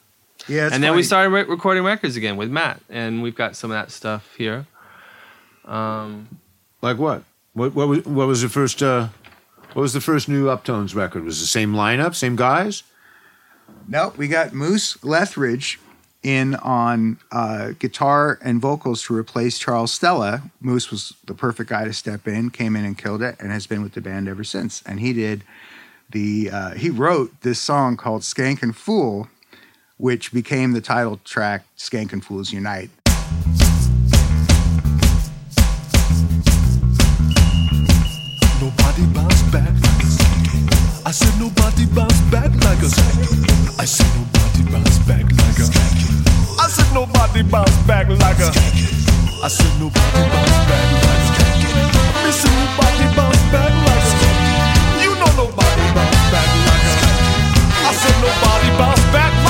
Yeah, 0.48 0.66
it's 0.66 0.74
and 0.74 0.83
then 0.83 0.96
we 0.96 1.05
started 1.05 1.31
re- 1.31 1.44
recording 1.44 1.85
records 1.85 2.16
again 2.16 2.37
with 2.37 2.50
Matt, 2.50 2.81
and 2.90 3.22
we've 3.22 3.37
got 3.37 3.55
some 3.55 3.70
of 3.70 3.77
that 3.77 3.92
stuff 3.92 4.35
here. 4.37 4.66
Um, 5.64 6.29
Like 6.83 6.98
what? 6.98 7.22
What 7.55 7.74
what 7.74 7.88
was 7.88 8.05
what 8.05 8.27
was 8.27 8.42
the 8.42 8.48
first 8.48 8.83
uh 8.83 9.09
what 9.72 9.83
was 9.83 9.92
the 9.92 10.00
first 10.00 10.29
new 10.29 10.46
Uptones 10.46 10.94
record? 10.94 11.24
Was 11.24 11.38
it 11.38 11.42
the 11.42 11.46
same 11.46 11.72
lineup, 11.72 12.14
same 12.14 12.37
guys? 12.37 12.83
No, 13.88 14.12
we 14.16 14.29
got 14.29 14.53
Moose 14.53 15.03
Lethridge 15.03 15.79
in 16.22 16.55
on 16.57 17.18
uh, 17.31 17.72
guitar 17.79 18.38
and 18.42 18.61
vocals 18.61 19.03
to 19.05 19.14
replace 19.14 19.59
Charles 19.59 19.92
Stella. 19.92 20.42
Moose 20.61 20.90
was 20.90 21.14
the 21.27 21.35
perfect 21.35 21.70
guy 21.70 21.85
to 21.85 21.92
step 21.92 22.27
in, 22.27 22.50
came 22.50 22.77
in 22.77 22.85
and 22.85 22.96
killed 22.96 23.22
it, 23.22 23.37
and 23.38 23.53
has 23.53 23.66
been 23.66 23.83
with 23.83 23.92
the 23.92 24.00
band 24.00 24.27
ever 24.29 24.42
since. 24.44 24.83
And 24.87 25.00
he 25.00 25.12
did 25.12 25.44
the 26.11 26.50
uh, 26.50 26.70
he 26.70 26.90
wrote 26.90 27.33
this 27.42 27.61
song 27.61 27.96
called 27.96 28.22
"Skank 28.22 28.62
and 28.62 28.77
Fool," 28.77 29.29
which 29.96 30.33
became 30.33 30.72
the 30.72 30.81
title 30.81 31.20
track 31.24 31.64
"Skank 31.77 32.12
and 32.12 32.24
Fools 32.24 32.53
Unite." 32.53 32.90
I 38.97 39.01
said 41.11 41.35
nobody 41.41 41.85
bounce 41.87 42.21
back 42.31 42.55
like 42.63 42.79
us. 42.79 42.95
I 43.77 43.85
said 43.87 44.07
nobody 44.15 44.63
bounce 44.71 44.99
back 45.01 45.25
like 45.35 45.59
us. 45.59 45.71
I 46.61 46.69
said 46.69 46.95
nobody 46.95 47.43
bounce 47.43 47.75
back 47.89 48.07
like 48.09 48.39
us. 48.39 48.55
I 49.43 49.49
said 49.49 49.75
nobody 49.81 50.23
bounce 50.31 50.59
back 50.71 50.87
like 51.03 51.19
us. 51.19 51.35
I 52.23 52.31
said 52.31 52.55
nobody 52.55 53.07
bounce 53.19 53.43
back 53.51 53.75
like 53.83 53.99
us. 53.99 54.15
You 55.03 55.11
know 55.19 55.31
nobody 55.43 55.87
bounce 55.91 56.23
back 56.31 56.51
like 56.63 56.87
us. 56.87 57.03
I 57.83 57.93
said 57.99 58.17
nobody 58.23 58.71
bounce 58.79 59.03
back 59.11 59.44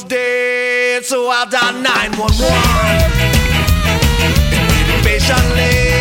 dead, 0.00 1.04
so 1.04 1.28
I 1.28 1.44
dialed 1.50 1.82
911 1.82 2.48
and 4.56 4.64
waited 4.72 5.04
patiently 5.04 5.91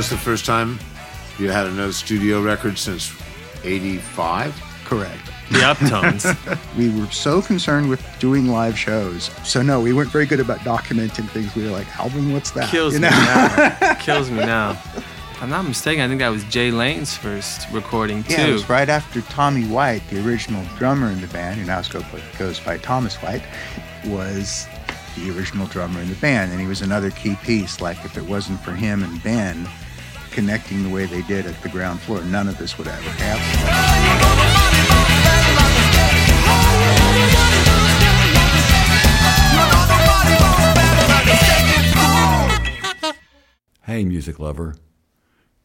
was 0.00 0.08
the 0.08 0.16
first 0.16 0.46
time 0.46 0.78
you 1.38 1.50
had 1.50 1.66
another 1.66 1.92
studio 1.92 2.40
record 2.40 2.78
since 2.78 3.14
'85. 3.64 4.58
Correct. 4.86 5.26
The 5.50 5.58
Uptones. 5.58 6.58
We 6.78 6.88
were 6.98 7.10
so 7.10 7.42
concerned 7.42 7.90
with 7.90 8.02
doing 8.18 8.46
live 8.48 8.78
shows. 8.78 9.24
So 9.44 9.60
no, 9.60 9.78
we 9.78 9.92
weren't 9.92 10.08
very 10.10 10.24
good 10.24 10.40
about 10.40 10.60
documenting 10.60 11.28
things. 11.28 11.54
We 11.54 11.64
were 11.64 11.70
like, 11.70 11.86
album, 11.98 12.32
what's 12.32 12.50
that? 12.52 12.70
Kills 12.70 12.94
You 12.94 13.00
me 13.00 13.08
now. 13.10 13.94
Kills 14.00 14.30
me 14.30 14.38
now. 14.38 14.70
If 14.70 15.42
I'm 15.42 15.50
not 15.50 15.66
mistaken, 15.66 16.02
I 16.02 16.08
think 16.08 16.20
that 16.20 16.30
was 16.30 16.44
Jay 16.44 16.70
Lane's 16.70 17.14
first 17.14 17.70
recording 17.70 18.24
too. 18.24 18.32
Yeah, 18.32 18.46
it 18.46 18.52
was 18.54 18.70
right 18.70 18.88
after 18.88 19.20
Tommy 19.20 19.66
White, 19.66 20.00
the 20.08 20.26
original 20.26 20.64
drummer 20.78 21.08
in 21.10 21.20
the 21.20 21.26
band, 21.26 21.60
who 21.60 21.66
now 21.66 21.82
go- 21.82 22.02
goes 22.38 22.58
by 22.58 22.78
Thomas 22.78 23.16
White, 23.16 23.42
was 24.06 24.66
the 25.16 25.36
original 25.36 25.66
drummer 25.66 26.00
in 26.00 26.08
the 26.08 26.14
band. 26.16 26.52
And 26.52 26.60
he 26.60 26.66
was 26.66 26.80
another 26.80 27.10
key 27.10 27.34
piece. 27.42 27.82
Like, 27.82 28.02
if 28.06 28.16
it 28.16 28.24
wasn't 28.24 28.60
for 28.60 28.72
him 28.72 29.02
and 29.02 29.22
Ben 29.22 29.68
connecting 30.30 30.82
the 30.82 30.88
way 30.88 31.06
they 31.06 31.22
did 31.22 31.46
at 31.46 31.60
the 31.62 31.68
ground 31.68 32.00
floor, 32.00 32.22
none 32.22 32.48
of 32.48 32.58
this 32.58 32.78
would 32.78 32.88
ever 32.88 33.10
happen. 33.10 34.60
Hey, 43.84 44.04
music 44.04 44.38
lover. 44.38 44.76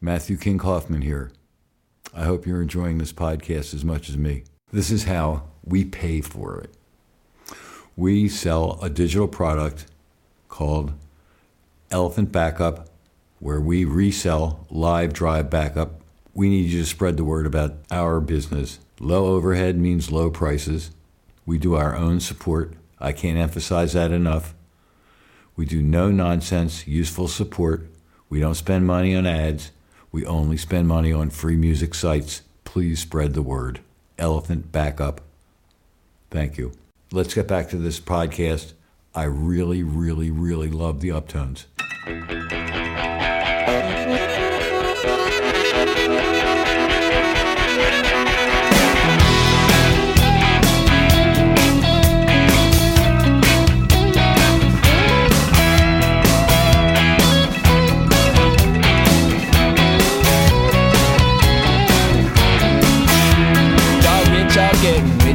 Matthew 0.00 0.36
King 0.36 0.58
Kaufman 0.58 1.02
here. 1.02 1.30
I 2.14 2.24
hope 2.24 2.46
you're 2.46 2.62
enjoying 2.62 2.98
this 2.98 3.12
podcast 3.12 3.72
as 3.72 3.84
much 3.84 4.08
as 4.08 4.16
me. 4.16 4.42
This 4.72 4.90
is 4.90 5.04
how 5.04 5.44
we 5.64 5.84
pay 5.84 6.20
for 6.20 6.60
it. 6.60 6.74
We 7.96 8.28
sell 8.28 8.78
a 8.82 8.90
digital 8.90 9.28
product 9.28 9.86
called 10.48 10.92
Elephant 11.90 12.32
Backup, 12.32 12.88
where 13.38 13.60
we 13.60 13.84
resell 13.84 14.66
live 14.70 15.12
drive 15.12 15.50
backup. 15.50 16.00
We 16.34 16.48
need 16.48 16.70
you 16.70 16.80
to 16.80 16.86
spread 16.86 17.16
the 17.16 17.24
word 17.24 17.46
about 17.46 17.74
our 17.90 18.20
business. 18.20 18.78
Low 19.00 19.34
overhead 19.34 19.78
means 19.78 20.10
low 20.12 20.30
prices. 20.30 20.90
We 21.44 21.58
do 21.58 21.74
our 21.74 21.94
own 21.94 22.20
support. 22.20 22.74
I 22.98 23.12
can't 23.12 23.38
emphasize 23.38 23.92
that 23.92 24.10
enough. 24.10 24.54
We 25.54 25.64
do 25.64 25.82
no 25.82 26.10
nonsense, 26.10 26.86
useful 26.86 27.28
support. 27.28 27.88
We 28.28 28.40
don't 28.40 28.54
spend 28.54 28.86
money 28.86 29.14
on 29.14 29.26
ads. 29.26 29.70
We 30.12 30.26
only 30.26 30.56
spend 30.56 30.88
money 30.88 31.12
on 31.12 31.30
free 31.30 31.56
music 31.56 31.94
sites. 31.94 32.42
Please 32.64 33.00
spread 33.00 33.34
the 33.34 33.42
word. 33.42 33.80
Elephant 34.18 34.72
Backup. 34.72 35.20
Thank 36.30 36.58
you. 36.58 36.72
Let's 37.12 37.34
get 37.34 37.46
back 37.46 37.68
to 37.70 37.76
this 37.76 38.00
podcast. 38.00 38.72
I 39.14 39.24
really, 39.24 39.82
really, 39.82 40.30
really 40.30 40.70
love 40.70 41.00
the 41.00 41.08
Uptones. 41.10 41.64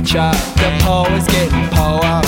Richer, 0.01 0.31
the 0.57 0.69
poor 0.81 1.09
is 1.15 1.25
getting 1.27 1.67
poorer. 1.69 2.21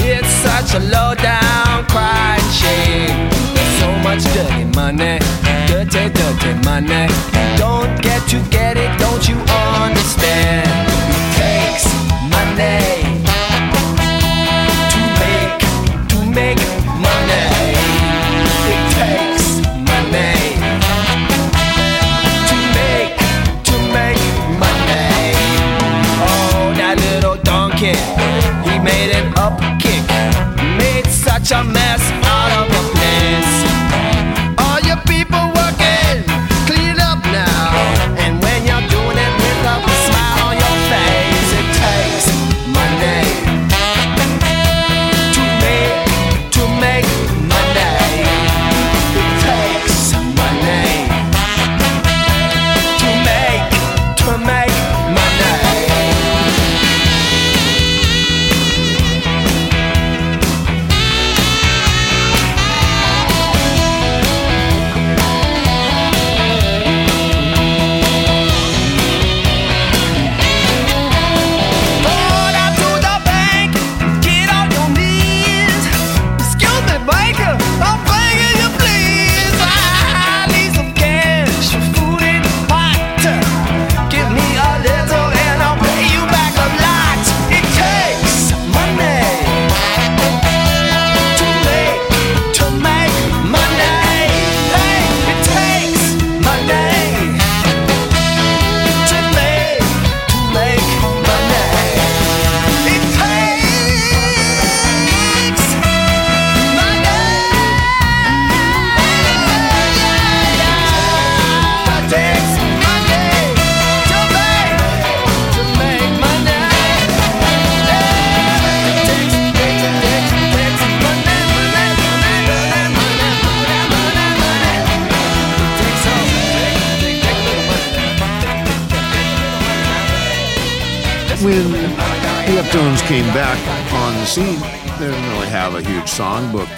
It's 0.00 0.28
such 0.28 0.74
a 0.74 0.80
low 0.80 1.14
down 1.14 1.84
crying 1.86 2.50
shame. 2.50 3.30
So 3.78 3.90
much 4.02 4.24
dirty 4.34 4.64
money, 4.74 5.18
dirty, 5.66 6.08
dirty 6.10 6.54
money. 6.64 7.08
Don't 7.56 8.00
get 8.02 8.26
to 8.30 8.38
get 8.50 8.76
it, 8.76 8.98
don't 8.98 9.28
you 9.28 9.36
understand? 9.36 10.68
It 10.88 11.36
takes 11.36 11.86
money 12.30 13.07
such 31.58 31.76
a 31.76 31.87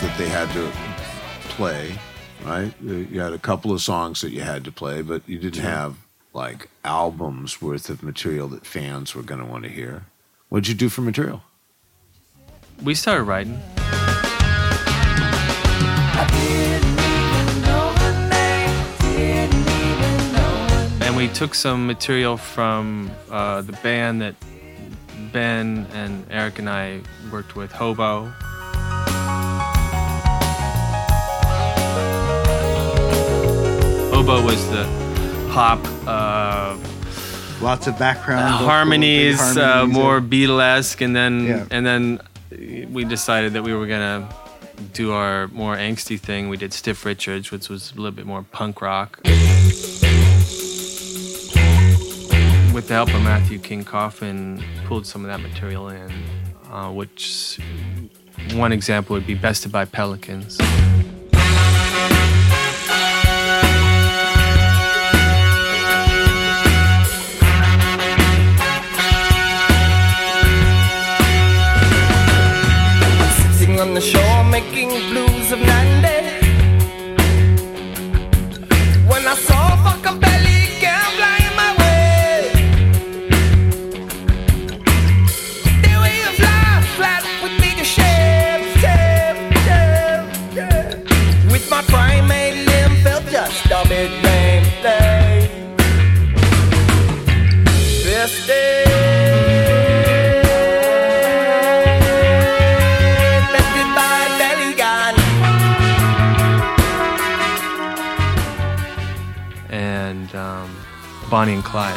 that 0.00 0.16
they 0.18 0.28
had 0.28 0.50
to 0.52 0.70
play, 1.50 1.98
right? 2.44 2.72
You 2.82 3.20
had 3.20 3.32
a 3.32 3.38
couple 3.38 3.72
of 3.72 3.80
songs 3.80 4.20
that 4.22 4.30
you 4.30 4.40
had 4.40 4.64
to 4.64 4.72
play, 4.72 5.02
but 5.02 5.22
you 5.28 5.38
didn't 5.38 5.62
have 5.62 5.96
like 6.32 6.68
albums 6.84 7.60
worth 7.60 7.90
of 7.90 8.02
material 8.02 8.48
that 8.48 8.66
fans 8.66 9.14
were 9.14 9.22
going 9.22 9.40
to 9.40 9.46
want 9.46 9.64
to 9.64 9.70
hear. 9.70 10.04
What'd 10.48 10.68
you 10.68 10.74
do 10.74 10.88
for 10.88 11.02
material? 11.02 11.42
we 12.82 12.94
started 12.94 13.24
writing. 13.24 13.60
And 21.02 21.16
we 21.16 21.28
took 21.28 21.54
some 21.54 21.86
material 21.86 22.36
from 22.36 23.10
uh, 23.30 23.62
the 23.62 23.72
band 23.82 24.22
that 24.22 24.34
Ben 25.32 25.86
and 25.92 26.24
Eric 26.30 26.58
and 26.58 26.70
I 26.70 27.00
worked 27.30 27.56
with, 27.56 27.72
Hobo. 27.72 28.32
Was 34.30 34.64
the 34.70 34.84
pop 35.52 35.80
uh, 36.06 36.76
Lots 37.60 37.86
of 37.88 37.98
background 37.98 38.58
big 38.58 38.66
harmonies, 38.66 39.40
uh, 39.56 39.60
harmonies, 39.72 39.94
more 39.94 40.16
and- 40.18 40.30
Beatlesque, 40.30 41.04
and 41.04 41.14
then 41.14 41.44
Yeah. 41.46 41.64
and 41.70 41.84
then 41.84 42.20
we 42.92 43.04
decided 43.04 43.52
that 43.54 43.62
we 43.64 43.74
were 43.74 43.86
gonna 43.86 44.28
do 44.94 45.12
our 45.12 45.48
more 45.48 45.76
angsty 45.76 46.18
thing, 46.18 46.48
we 46.48 46.56
did 46.56 46.72
Stiff 46.72 47.04
Richards, 47.04 47.50
which 47.50 47.68
was 47.68 47.92
a 47.92 47.96
little 47.96 48.12
bit 48.12 48.24
more 48.24 48.42
punk 48.44 48.80
rock. 48.80 49.18
With 52.72 52.86
the 52.88 52.94
help 52.94 53.12
of 53.12 53.22
Matthew 53.22 53.58
King 53.58 53.84
Kaufman, 53.84 54.62
pulled 54.86 55.06
some 55.06 55.22
of 55.24 55.28
that 55.28 55.40
material 55.40 55.88
in, 55.90 56.10
uh, 56.72 56.88
which 56.90 57.58
one 58.54 58.72
example 58.72 59.14
would 59.14 59.26
be 59.26 59.34
Bested 59.34 59.70
by 59.72 59.84
Pelicans. 59.84 60.56
On 73.90 73.94
the 73.94 74.00
shore 74.00 74.44
making 74.44 74.88
blues 75.10 75.50
of 75.50 75.58
Nande. 75.58 76.18
When 79.10 79.26
I 79.26 79.34
saw 79.46 79.74
a 79.74 79.76
fucking 79.84 80.20
belly 80.20 80.60
girl 80.82 81.08
flying 81.18 81.54
my 81.62 81.70
way. 81.80 82.52
The 85.84 85.94
way 86.02 86.14
you 86.22 86.30
fly, 86.40 86.82
flat 86.96 87.24
with 87.42 87.56
me 87.62 87.70
to 87.80 87.84
share, 87.96 88.62
share, 88.82 89.34
share, 89.64 90.22
share. 90.54 91.02
With 91.50 91.68
my 91.68 91.82
primate 91.82 92.58
limb 92.68 92.94
felt 93.02 93.26
just 93.26 93.66
a 93.78 93.82
bit 93.88 94.10
lame, 94.24 94.66
lame. 94.84 95.76
This 98.04 98.46
day. 98.46 99.39
Bonnie 111.30 111.54
and 111.54 111.64
Clyde. 111.64 111.96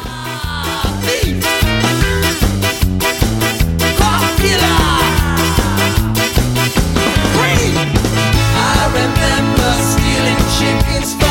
I 8.56 8.86
remember 8.94 9.70
stealing 9.82 10.38
chickens 10.56 11.23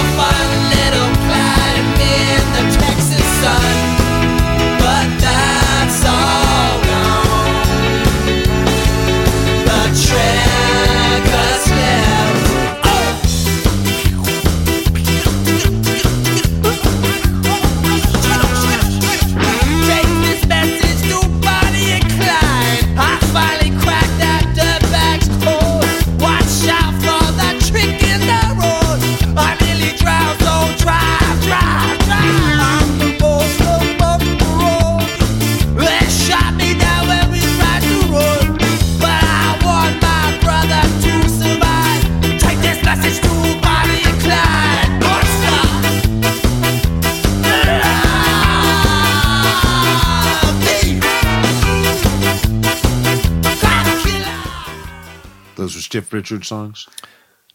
Those 55.56 55.76
were 55.76 55.82
Stiff 55.82 56.12
Richard 56.14 56.46
songs. 56.46 56.88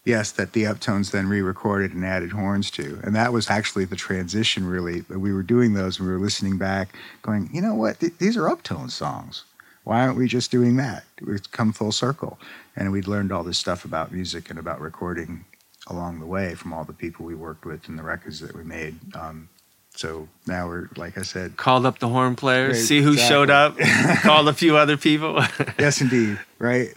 Yes, 0.04 0.30
that 0.32 0.52
the 0.52 0.62
Uptones 0.64 1.10
then 1.10 1.28
re-recorded 1.28 1.92
and 1.92 2.04
added 2.04 2.32
horns 2.32 2.70
to, 2.72 2.98
and 3.02 3.14
that 3.14 3.32
was 3.32 3.50
actually 3.50 3.84
the 3.84 3.96
transition. 3.96 4.66
Really, 4.66 5.02
we 5.08 5.32
were 5.34 5.42
doing 5.42 5.74
those, 5.74 5.98
and 5.98 6.08
we 6.08 6.14
were 6.14 6.20
listening 6.20 6.56
back, 6.56 6.94
going, 7.20 7.50
you 7.52 7.60
know 7.60 7.74
what? 7.74 8.00
Th- 8.00 8.16
these 8.18 8.36
are 8.36 8.48
Uptone 8.48 8.90
songs. 8.90 9.44
Why 9.84 10.00
aren't 10.02 10.16
we 10.16 10.26
just 10.26 10.50
doing 10.50 10.76
that? 10.76 11.04
We've 11.20 11.50
come 11.50 11.72
full 11.72 11.92
circle, 11.92 12.38
and 12.76 12.90
we'd 12.90 13.06
learned 13.08 13.32
all 13.32 13.42
this 13.42 13.58
stuff 13.58 13.84
about 13.84 14.12
music 14.12 14.48
and 14.48 14.58
about 14.58 14.80
recording 14.80 15.44
along 15.88 16.20
the 16.20 16.26
way 16.26 16.54
from 16.54 16.72
all 16.72 16.84
the 16.84 16.92
people 16.92 17.26
we 17.26 17.34
worked 17.34 17.64
with 17.64 17.88
and 17.88 17.98
the 17.98 18.02
records 18.02 18.40
that 18.40 18.54
we 18.54 18.62
made. 18.64 18.94
Um, 19.14 19.48
so 19.94 20.28
now 20.46 20.68
we're, 20.68 20.88
like 20.96 21.18
I 21.18 21.22
said, 21.22 21.56
Called 21.56 21.84
up 21.84 21.98
the 21.98 22.08
horn 22.08 22.36
players, 22.36 22.76
Right, 22.76 22.84
see 22.84 23.02
who 23.02 23.16
showed 23.16 23.50
up, 23.50 23.76
called 24.22 24.48
a 24.48 24.52
few 24.52 24.76
other 24.76 24.96
people. 24.96 25.42
yes, 25.78 26.00
indeed, 26.00 26.38
right? 26.58 26.88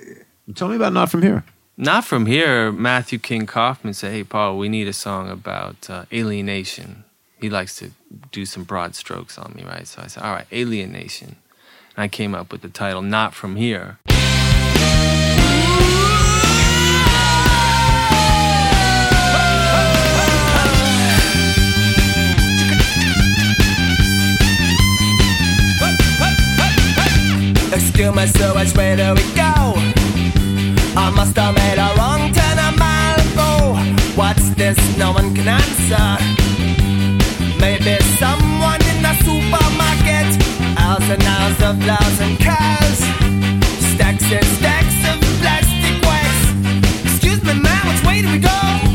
Tell 0.55 0.67
me 0.67 0.75
about 0.75 0.93
Not 0.93 1.09
From 1.09 1.21
Here. 1.21 1.43
Not 1.77 2.05
from 2.05 2.25
here, 2.25 2.71
Matthew 2.71 3.17
King 3.17 3.47
Kaufman 3.47 3.93
said, 3.93 4.11
Hey, 4.11 4.23
Paul, 4.23 4.57
we 4.57 4.69
need 4.69 4.87
a 4.87 4.93
song 4.93 5.29
about 5.29 5.89
uh, 5.89 6.05
alienation. 6.11 7.05
He 7.39 7.49
likes 7.49 7.75
to 7.77 7.91
do 8.31 8.45
some 8.45 8.63
broad 8.63 8.93
strokes 8.93 9.37
on 9.37 9.53
me, 9.55 9.63
right? 9.63 9.87
So 9.87 10.01
I 10.03 10.07
said, 10.07 10.23
All 10.23 10.33
right, 10.33 10.45
alienation. 10.51 11.37
And 11.95 12.03
I 12.03 12.07
came 12.07 12.35
up 12.35 12.51
with 12.51 12.61
the 12.61 12.69
title, 12.69 13.01
Not 13.01 13.33
From 13.33 13.55
Here. 13.55 13.97
Excuse 27.73 28.15
me, 28.15 28.27
so 28.27 28.53
much 28.53 28.75
where 28.75 28.97
do 28.97 29.13
we 29.15 29.35
go? 29.35 29.91
I 30.93 31.09
must 31.09 31.37
have 31.37 31.55
made 31.55 31.79
a 31.79 31.95
wrong 31.97 32.33
turn 32.33 32.57
a 32.59 32.71
mile 32.77 33.19
ago. 33.31 33.75
What's 34.15 34.49
this? 34.55 34.77
No 34.97 35.13
one 35.13 35.33
can 35.33 35.47
answer. 35.47 36.07
Maybe 37.59 37.95
someone 38.19 38.81
in 38.91 39.01
the 39.01 39.13
supermarket. 39.23 40.35
Hours 40.77 41.09
and 41.09 41.23
hours 41.23 41.59
of 41.63 41.81
flowers 41.81 42.19
and 42.19 42.37
cars. 42.39 42.99
Stacks 43.93 44.31
and 44.31 44.45
stacks 44.59 44.99
of 45.07 45.17
plastic 45.39 45.95
waste. 46.03 47.05
Excuse 47.05 47.41
me, 47.43 47.53
man, 47.53 47.87
which 47.87 48.03
way 48.05 48.21
do 48.21 48.31
we 48.31 48.39
go? 48.39 48.90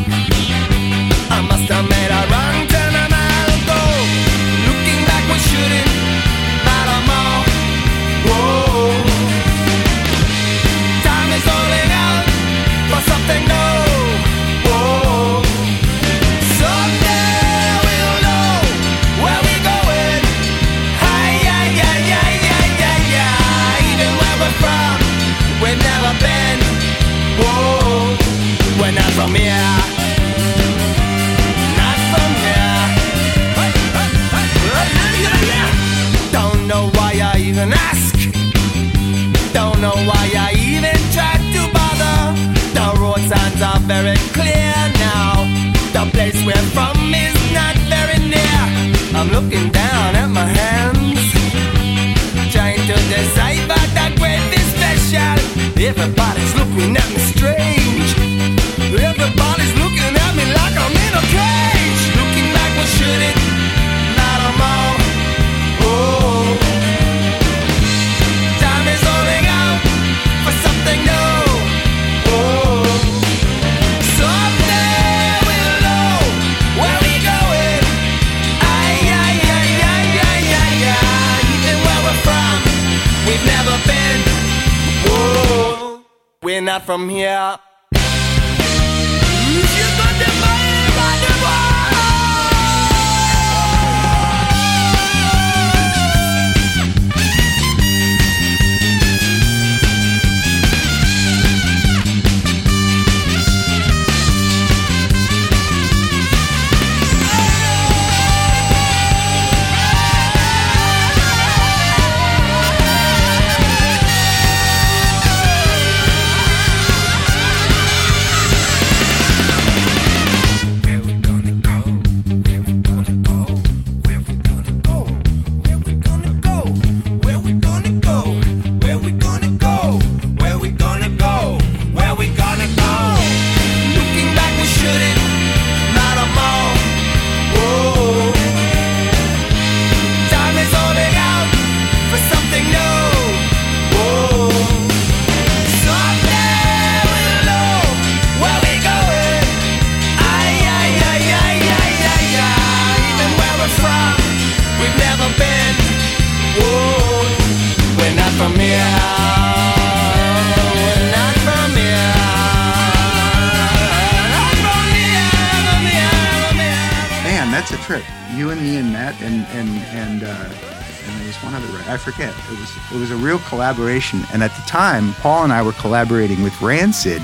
collaboration. 173.67 174.23
And 174.33 174.45
at 174.45 174.55
the 174.55 174.63
time, 174.63 175.13
Paul 175.15 175.43
and 175.43 175.53
I 175.53 175.61
were 175.61 175.73
collaborating 175.73 176.45
with 176.45 176.61
Rancid. 176.63 177.21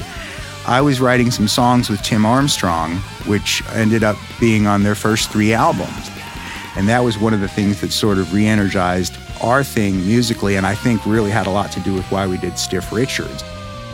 I 0.66 0.80
was 0.80 1.00
writing 1.00 1.30
some 1.30 1.46
songs 1.46 1.88
with 1.88 2.02
Tim 2.02 2.26
Armstrong, 2.26 2.96
which 3.26 3.62
ended 3.70 4.02
up 4.02 4.16
being 4.40 4.66
on 4.66 4.82
their 4.82 4.96
first 4.96 5.30
three 5.30 5.52
albums. 5.52 6.10
And 6.74 6.88
that 6.88 7.04
was 7.04 7.16
one 7.16 7.32
of 7.32 7.40
the 7.40 7.48
things 7.48 7.80
that 7.80 7.92
sort 7.92 8.18
of 8.18 8.32
re 8.34 8.44
energized 8.46 9.16
our 9.40 9.62
thing 9.62 10.04
musically, 10.04 10.56
and 10.56 10.66
I 10.66 10.74
think 10.74 11.06
really 11.06 11.30
had 11.30 11.46
a 11.46 11.50
lot 11.50 11.70
to 11.72 11.80
do 11.80 11.94
with 11.94 12.06
why 12.10 12.26
we 12.26 12.38
did 12.38 12.58
Stiff 12.58 12.90
Richards. 12.92 13.44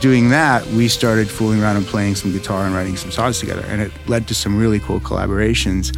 Doing 0.00 0.30
that, 0.30 0.64
we 0.68 0.88
started 0.88 1.28
fooling 1.28 1.62
around 1.62 1.76
and 1.76 1.86
playing 1.86 2.14
some 2.14 2.32
guitar 2.32 2.64
and 2.64 2.74
writing 2.74 2.96
some 2.96 3.10
songs 3.10 3.40
together, 3.40 3.64
and 3.68 3.82
it 3.82 3.92
led 4.06 4.26
to 4.28 4.34
some 4.34 4.56
really 4.56 4.80
cool 4.80 5.00
collaborations. 5.00 5.92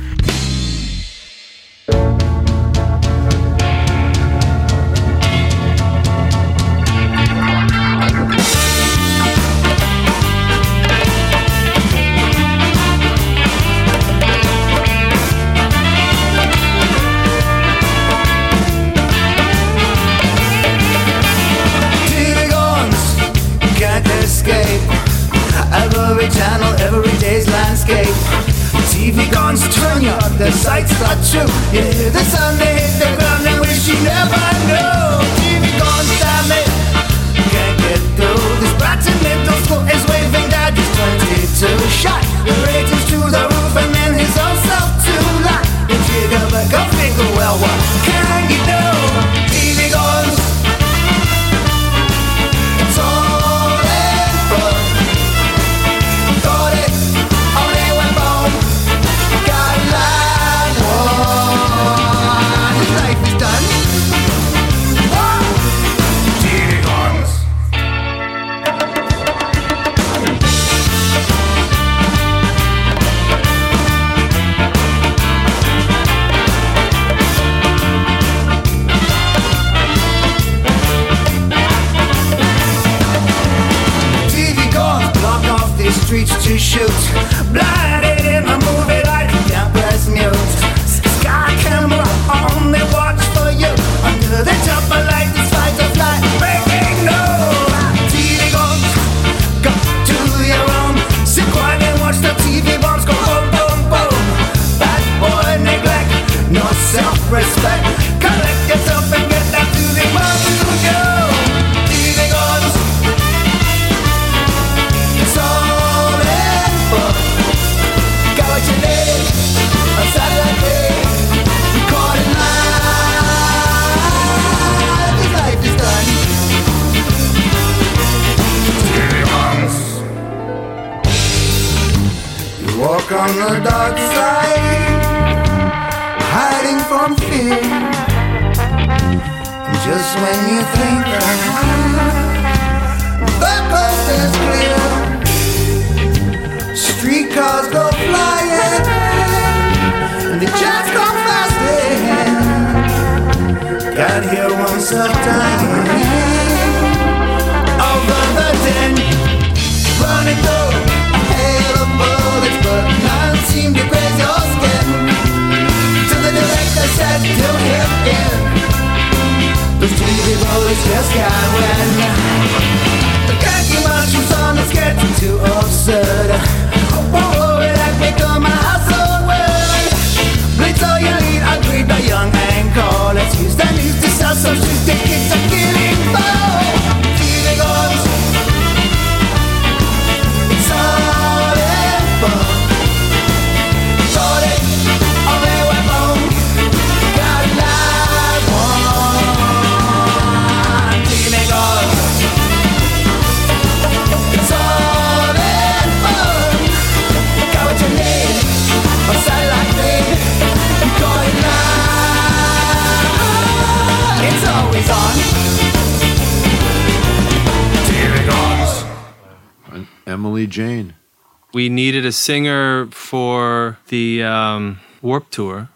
We 221.60 221.68
needed 221.68 222.06
a 222.06 222.12
singer 222.12 222.86
for 222.86 223.76
the 223.88 224.22
um, 224.22 224.80
Warp 225.02 225.28
Tour, 225.28 225.68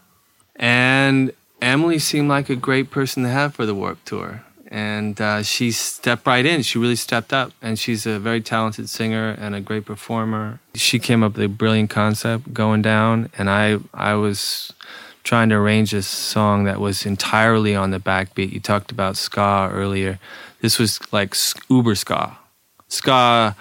and 0.57 1.31
Emily 1.61 1.99
seemed 1.99 2.31
like 2.31 2.49
a 2.49 2.57
great 2.57 2.91
person 2.91 3.23
to 3.25 3.29
have 3.29 3.55
for 3.55 3.67
the 3.67 3.75
Warp 3.75 4.03
Tour. 4.07 4.43
And 4.69 5.21
uh, 5.21 5.43
she 5.43 5.73
stepped 5.73 6.27
right 6.27 6.47
in. 6.47 6.63
She 6.63 6.79
really 6.79 6.97
stepped 6.97 7.35
up, 7.35 7.53
and 7.61 7.79
she's 7.79 8.07
a 8.07 8.19
very 8.19 8.41
talented 8.41 8.89
singer 8.89 9.37
and 9.39 9.55
a 9.55 9.61
great 9.61 9.85
performer. 9.85 10.59
She 10.75 10.99
came 10.99 11.23
up 11.23 11.35
with 11.35 11.45
a 11.45 11.49
brilliant 11.51 11.91
concept 11.91 12.55
going 12.55 12.81
down, 12.81 13.29
and 13.37 13.51
I 13.51 13.79
I 13.93 14.15
was 14.15 14.73
trying 15.23 15.51
to 15.51 15.57
arrange 15.57 15.93
a 15.93 16.03
song 16.03 16.65
that 16.65 16.81
was 16.81 17.05
entirely 17.05 17.77
on 17.77 17.91
the 17.91 18.01
backbeat. 18.01 18.53
You 18.53 18.61
talked 18.61 18.91
about 18.91 19.19
ska 19.19 19.69
earlier. 19.71 20.19
This 20.63 20.79
was 20.79 20.99
like 21.13 21.37
uber 21.69 21.95
ska, 21.95 22.39
ska 22.89 23.55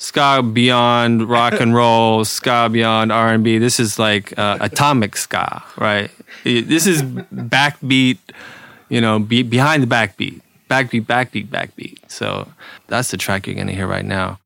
ska 0.00 0.42
beyond 0.42 1.28
rock 1.28 1.60
and 1.60 1.74
roll, 1.74 2.24
ska 2.24 2.68
beyond 2.70 3.12
R 3.12 3.34
and 3.34 3.44
B. 3.44 3.58
This 3.58 3.78
is 3.78 3.98
like 3.98 4.36
uh, 4.38 4.56
atomic 4.60 5.14
ska, 5.14 5.62
right? 5.76 6.10
This 6.42 6.86
is 6.86 7.02
backbeat, 7.02 8.18
you 8.88 9.00
know, 9.00 9.18
be, 9.18 9.42
behind 9.42 9.82
the 9.82 9.86
backbeat, 9.86 10.40
backbeat, 10.70 11.04
backbeat, 11.04 11.48
backbeat. 11.48 11.98
So 12.08 12.48
that's 12.88 13.10
the 13.10 13.18
track 13.18 13.46
you're 13.46 13.54
gonna 13.54 13.72
hear 13.72 13.86
right 13.86 14.04
now. 14.04 14.39